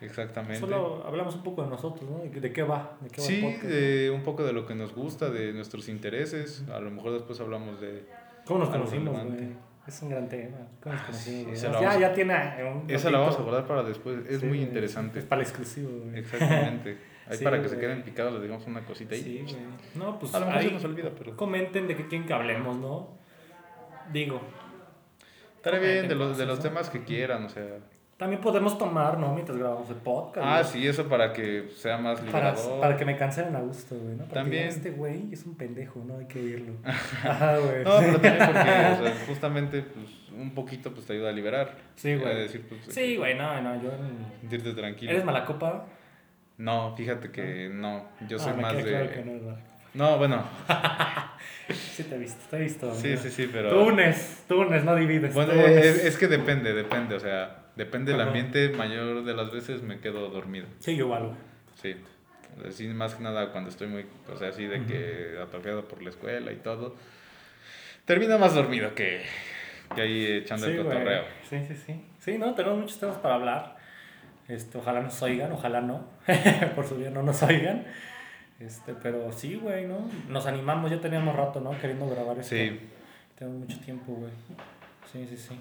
[0.00, 0.60] Exactamente.
[0.60, 2.18] Solo hablamos un poco de nosotros, ¿no?
[2.18, 2.96] ¿De qué va?
[3.00, 6.64] ¿De qué va sí, de un poco de lo que nos gusta, de nuestros intereses.
[6.72, 8.06] A lo mejor después hablamos de
[8.50, 9.48] ¿Cómo nos conocimos, güey?
[9.86, 10.56] Es un gran tema.
[10.82, 11.60] ¿Cómo nos conocimos?
[11.60, 12.34] ya, ya tiene
[12.64, 14.28] un Esa la vamos a guardar para después.
[14.28, 15.20] Es muy interesante.
[15.20, 16.18] Es para el exclusivo, güey.
[16.18, 16.98] Exactamente.
[17.28, 19.22] Ahí para que se queden picados les digamos una cosita ahí.
[19.22, 19.56] Sí, güey.
[19.94, 21.36] No, pues a lo mejor se nos olvida, pero...
[21.36, 23.10] Comenten de qué quieren que hablemos, ¿no?
[24.12, 24.40] Digo.
[25.54, 27.78] Estaré bien, de los, de los temas que quieran, o sea...
[28.20, 29.32] También podemos tomar, ¿no?
[29.32, 30.46] Mientras grabamos el podcast.
[30.46, 32.78] Ah, sí, eso para que sea más liberador.
[32.78, 34.24] Para, que me cancelen a gusto, güey, ¿no?
[34.24, 34.68] También.
[34.68, 36.18] este güey es un pendejo, ¿no?
[36.18, 36.74] Hay que oírlo.
[36.84, 37.82] Ajá, güey.
[37.82, 38.58] no, pero también porque,
[39.00, 40.06] o sea, justamente, pues,
[40.38, 41.74] un poquito, pues, te ayuda a liberar.
[41.96, 42.46] Sí, güey.
[42.46, 43.90] Pues, sí, güey, no, no, yo...
[44.40, 45.12] Sentirte tranquilo.
[45.12, 45.86] ¿Eres mala copa?
[46.58, 48.04] No, fíjate que no.
[48.28, 48.82] Yo soy más de...
[48.82, 49.60] Claro que no es mala
[49.94, 50.44] No, bueno.
[51.70, 52.94] sí te he visto, te he visto.
[52.94, 53.70] Sí, sí, sí, pero...
[53.70, 55.32] Tú unes, tú unes, no divides.
[55.32, 59.80] Bueno, es, es que depende, depende, o sea Depende del ambiente, mayor de las veces
[59.80, 60.66] me quedo dormido.
[60.80, 61.32] Sí, yo igual.
[61.80, 61.96] Sí.
[62.68, 66.10] Así más que nada cuando estoy muy, o sea, así de que atrofiado por la
[66.10, 66.94] escuela y todo.
[68.04, 69.22] Termino más dormido que,
[69.94, 71.24] que ahí echando el cotorreo.
[71.48, 72.04] Sí, sí, sí.
[72.18, 73.76] Sí, no, tenemos muchos temas para hablar.
[74.46, 76.04] Este, ojalá nos oigan, ojalá no.
[76.76, 77.86] por su bien no nos oigan.
[78.58, 80.06] Este, pero sí, güey, ¿no?
[80.28, 81.70] Nos animamos, ya teníamos rato, ¿no?
[81.80, 82.54] Queriendo grabar esto.
[82.54, 82.78] Sí.
[83.38, 84.32] Tenemos mucho tiempo, güey.
[85.10, 85.58] Sí, sí, sí.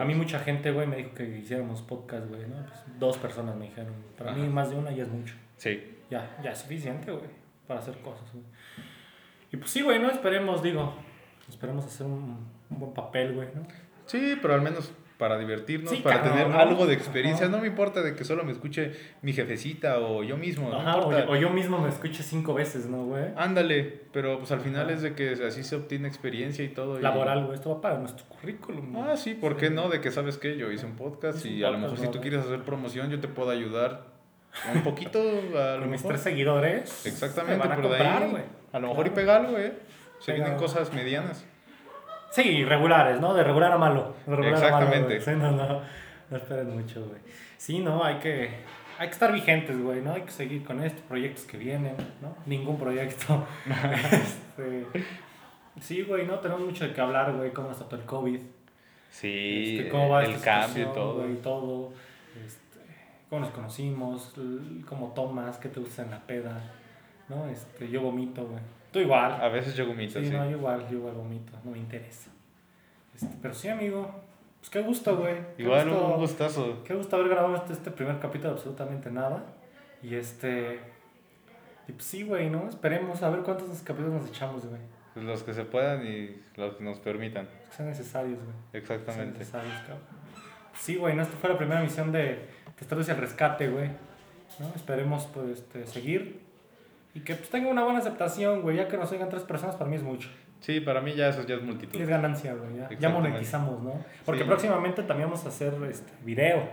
[0.00, 2.56] A mí mucha gente, güey, me dijo que hiciéramos podcast, güey, ¿no?
[2.64, 3.92] Pues dos personas me dijeron.
[4.16, 5.34] Para mí más de una ya es mucho.
[5.56, 5.98] Sí.
[6.08, 7.24] Ya, ya es suficiente, güey,
[7.66, 8.44] para hacer cosas, güey.
[9.50, 10.10] Y pues sí, güey, ¿no?
[10.10, 10.94] Esperemos, digo,
[11.48, 13.66] esperemos hacer un, un buen papel, güey, ¿no?
[14.06, 17.48] Sí, pero al menos para divertirnos, para tener algo de experiencia.
[17.48, 18.92] No me importa de que solo me escuche
[19.22, 20.68] mi jefecita o yo mismo.
[20.68, 23.26] o, yo mismo me escuche cinco veces, ¿no, güey?
[23.36, 26.98] Ándale, pero pues al final es de que así se obtiene experiencia y todo.
[26.98, 28.96] Laboral, güey, esto va para nuestro currículum.
[28.96, 29.88] Ah, sí, ¿por qué no?
[29.88, 32.40] De que sabes que yo hice un podcast y a lo mejor si tú quieres
[32.40, 34.04] hacer promoción yo te puedo ayudar
[34.74, 35.20] un poquito.
[35.56, 37.06] A lo mis tres seguidores.
[37.06, 38.44] Exactamente, pero de ahí.
[38.72, 39.74] A lo mejor y pega algo, ¿eh?
[40.20, 41.44] Se vienen cosas medianas.
[42.32, 43.34] Sí, regulares, ¿no?
[43.34, 44.14] De regular a malo.
[44.26, 45.20] Exactamente.
[45.20, 45.82] sí, no, no,
[46.30, 47.20] no esperen mucho, güey.
[47.58, 48.50] Sí, no, hay que,
[48.98, 50.14] hay que estar vigentes, güey, ¿no?
[50.14, 52.34] Hay que seguir con estos proyectos que vienen, ¿no?
[52.46, 53.46] Ningún proyecto.
[54.10, 54.86] este,
[55.80, 56.38] sí, güey, ¿no?
[56.38, 58.40] Tenemos mucho de qué hablar, güey, cómo está todo el COVID.
[59.10, 60.90] Sí, este, cómo va el cambio
[61.30, 61.92] y todo.
[62.46, 62.78] Este,
[63.28, 64.34] cómo nos conocimos,
[64.88, 66.62] cómo tomas, qué te gusta en la peda,
[67.28, 67.46] ¿no?
[67.46, 68.62] Este, yo vomito, güey.
[68.92, 69.32] Tú igual.
[69.40, 70.30] A veces yo vomito, sí.
[70.30, 72.30] no, yo igual, yo igual vomito, no me interesa.
[73.14, 74.10] Este, pero sí, amigo.
[74.60, 75.36] Pues qué gusto, güey.
[75.58, 76.84] Igual un gustazo.
[76.84, 79.42] Qué gusto haber grabado este, este primer capítulo de absolutamente nada.
[80.02, 80.78] Y este.
[81.88, 82.68] Y pues sí, güey, ¿no?
[82.68, 84.80] Esperemos a ver cuántos capítulos nos echamos, güey.
[85.14, 87.46] Pues los que se puedan y los que nos permitan.
[87.46, 88.56] Que sean necesarios, güey.
[88.72, 89.38] Exactamente.
[89.38, 89.98] necesarios, cabrón.
[90.78, 91.22] Sí, güey, ¿no?
[91.22, 93.90] Esta fue la primera misión de Testeros y el Rescate, güey.
[94.58, 94.72] ¿no?
[94.76, 96.40] Esperemos, pues, este, seguir
[97.14, 98.76] y que pues tenga una buena aceptación, güey.
[98.76, 100.28] Ya que nos oigan tres personas, para mí es mucho.
[100.60, 102.00] Sí, para mí ya eso ya es multitud.
[102.00, 102.76] Es ganancia, güey.
[102.76, 103.92] Ya, ya monetizamos, ¿no?
[104.24, 106.68] Porque próximamente también vamos a hacer este video,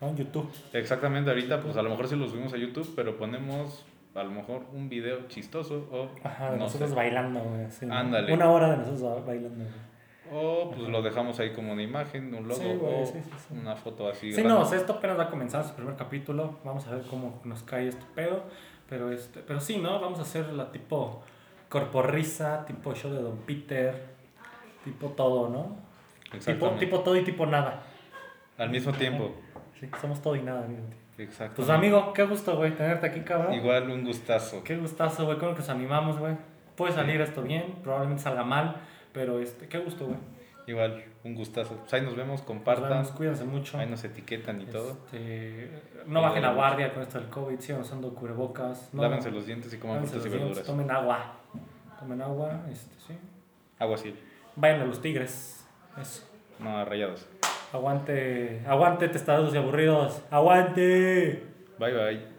[0.00, 0.08] ¿no?
[0.08, 0.50] En YouTube.
[0.72, 4.30] Exactamente, ahorita pues a lo mejor sí lo subimos a YouTube, pero ponemos a lo
[4.30, 6.08] mejor un video chistoso o...
[6.22, 7.66] Ajá, de nosotros bailando, güey.
[7.90, 8.32] Ándale.
[8.32, 9.94] Una hora de nosotros bailando, güey.
[10.32, 13.30] O pues lo dejamos ahí como una imagen, un logo Sí, güey, o sí, sí,
[13.36, 13.54] sí.
[13.60, 14.32] una foto así.
[14.32, 14.58] Sí, random.
[14.58, 16.58] no, o sea, esto apenas va a comenzar su primer capítulo.
[16.64, 18.44] Vamos a ver cómo nos cae este pedo.
[18.88, 20.00] Pero, este, pero sí, ¿no?
[20.00, 21.22] Vamos a hacer la tipo
[21.68, 24.04] corporrisa, tipo show de Don Peter,
[24.84, 25.76] tipo todo, ¿no?
[26.44, 27.82] Tipo, tipo todo y tipo nada.
[28.58, 29.34] Al mismo tiempo.
[29.78, 30.82] Sí, somos todo y nada, amigo.
[31.18, 31.56] Exacto.
[31.56, 33.54] Pues amigo, qué gusto, güey, tenerte aquí, cabrón.
[33.54, 34.62] Igual un gustazo.
[34.64, 36.36] Qué gustazo, güey, creo que nos animamos, güey.
[36.76, 38.76] Puede salir esto bien, probablemente salga mal,
[39.12, 40.18] pero este, qué gusto, güey.
[40.66, 41.76] Igual un gustazo.
[41.76, 42.90] Pues ahí nos vemos, Nos compartan.
[42.90, 43.78] vemos, cuídense mucho.
[43.78, 44.90] Ahí nos etiquetan y todo.
[45.06, 45.70] Este,
[46.06, 48.90] no bajen la guardia con esto del COVID, sigan usando cubrebocas.
[48.92, 50.62] No, Lávense los dientes y coman frutas y verduras.
[50.62, 51.32] Tomen agua.
[51.98, 53.18] Tomen agua, este, sí.
[53.78, 54.14] Agua así.
[54.56, 55.66] Vayan a los tigres.
[56.00, 56.24] Eso.
[56.58, 57.26] No, rayados.
[57.72, 60.22] Aguante, aguante testados y aburridos.
[60.30, 61.42] Aguante.
[61.78, 62.33] Bye bye.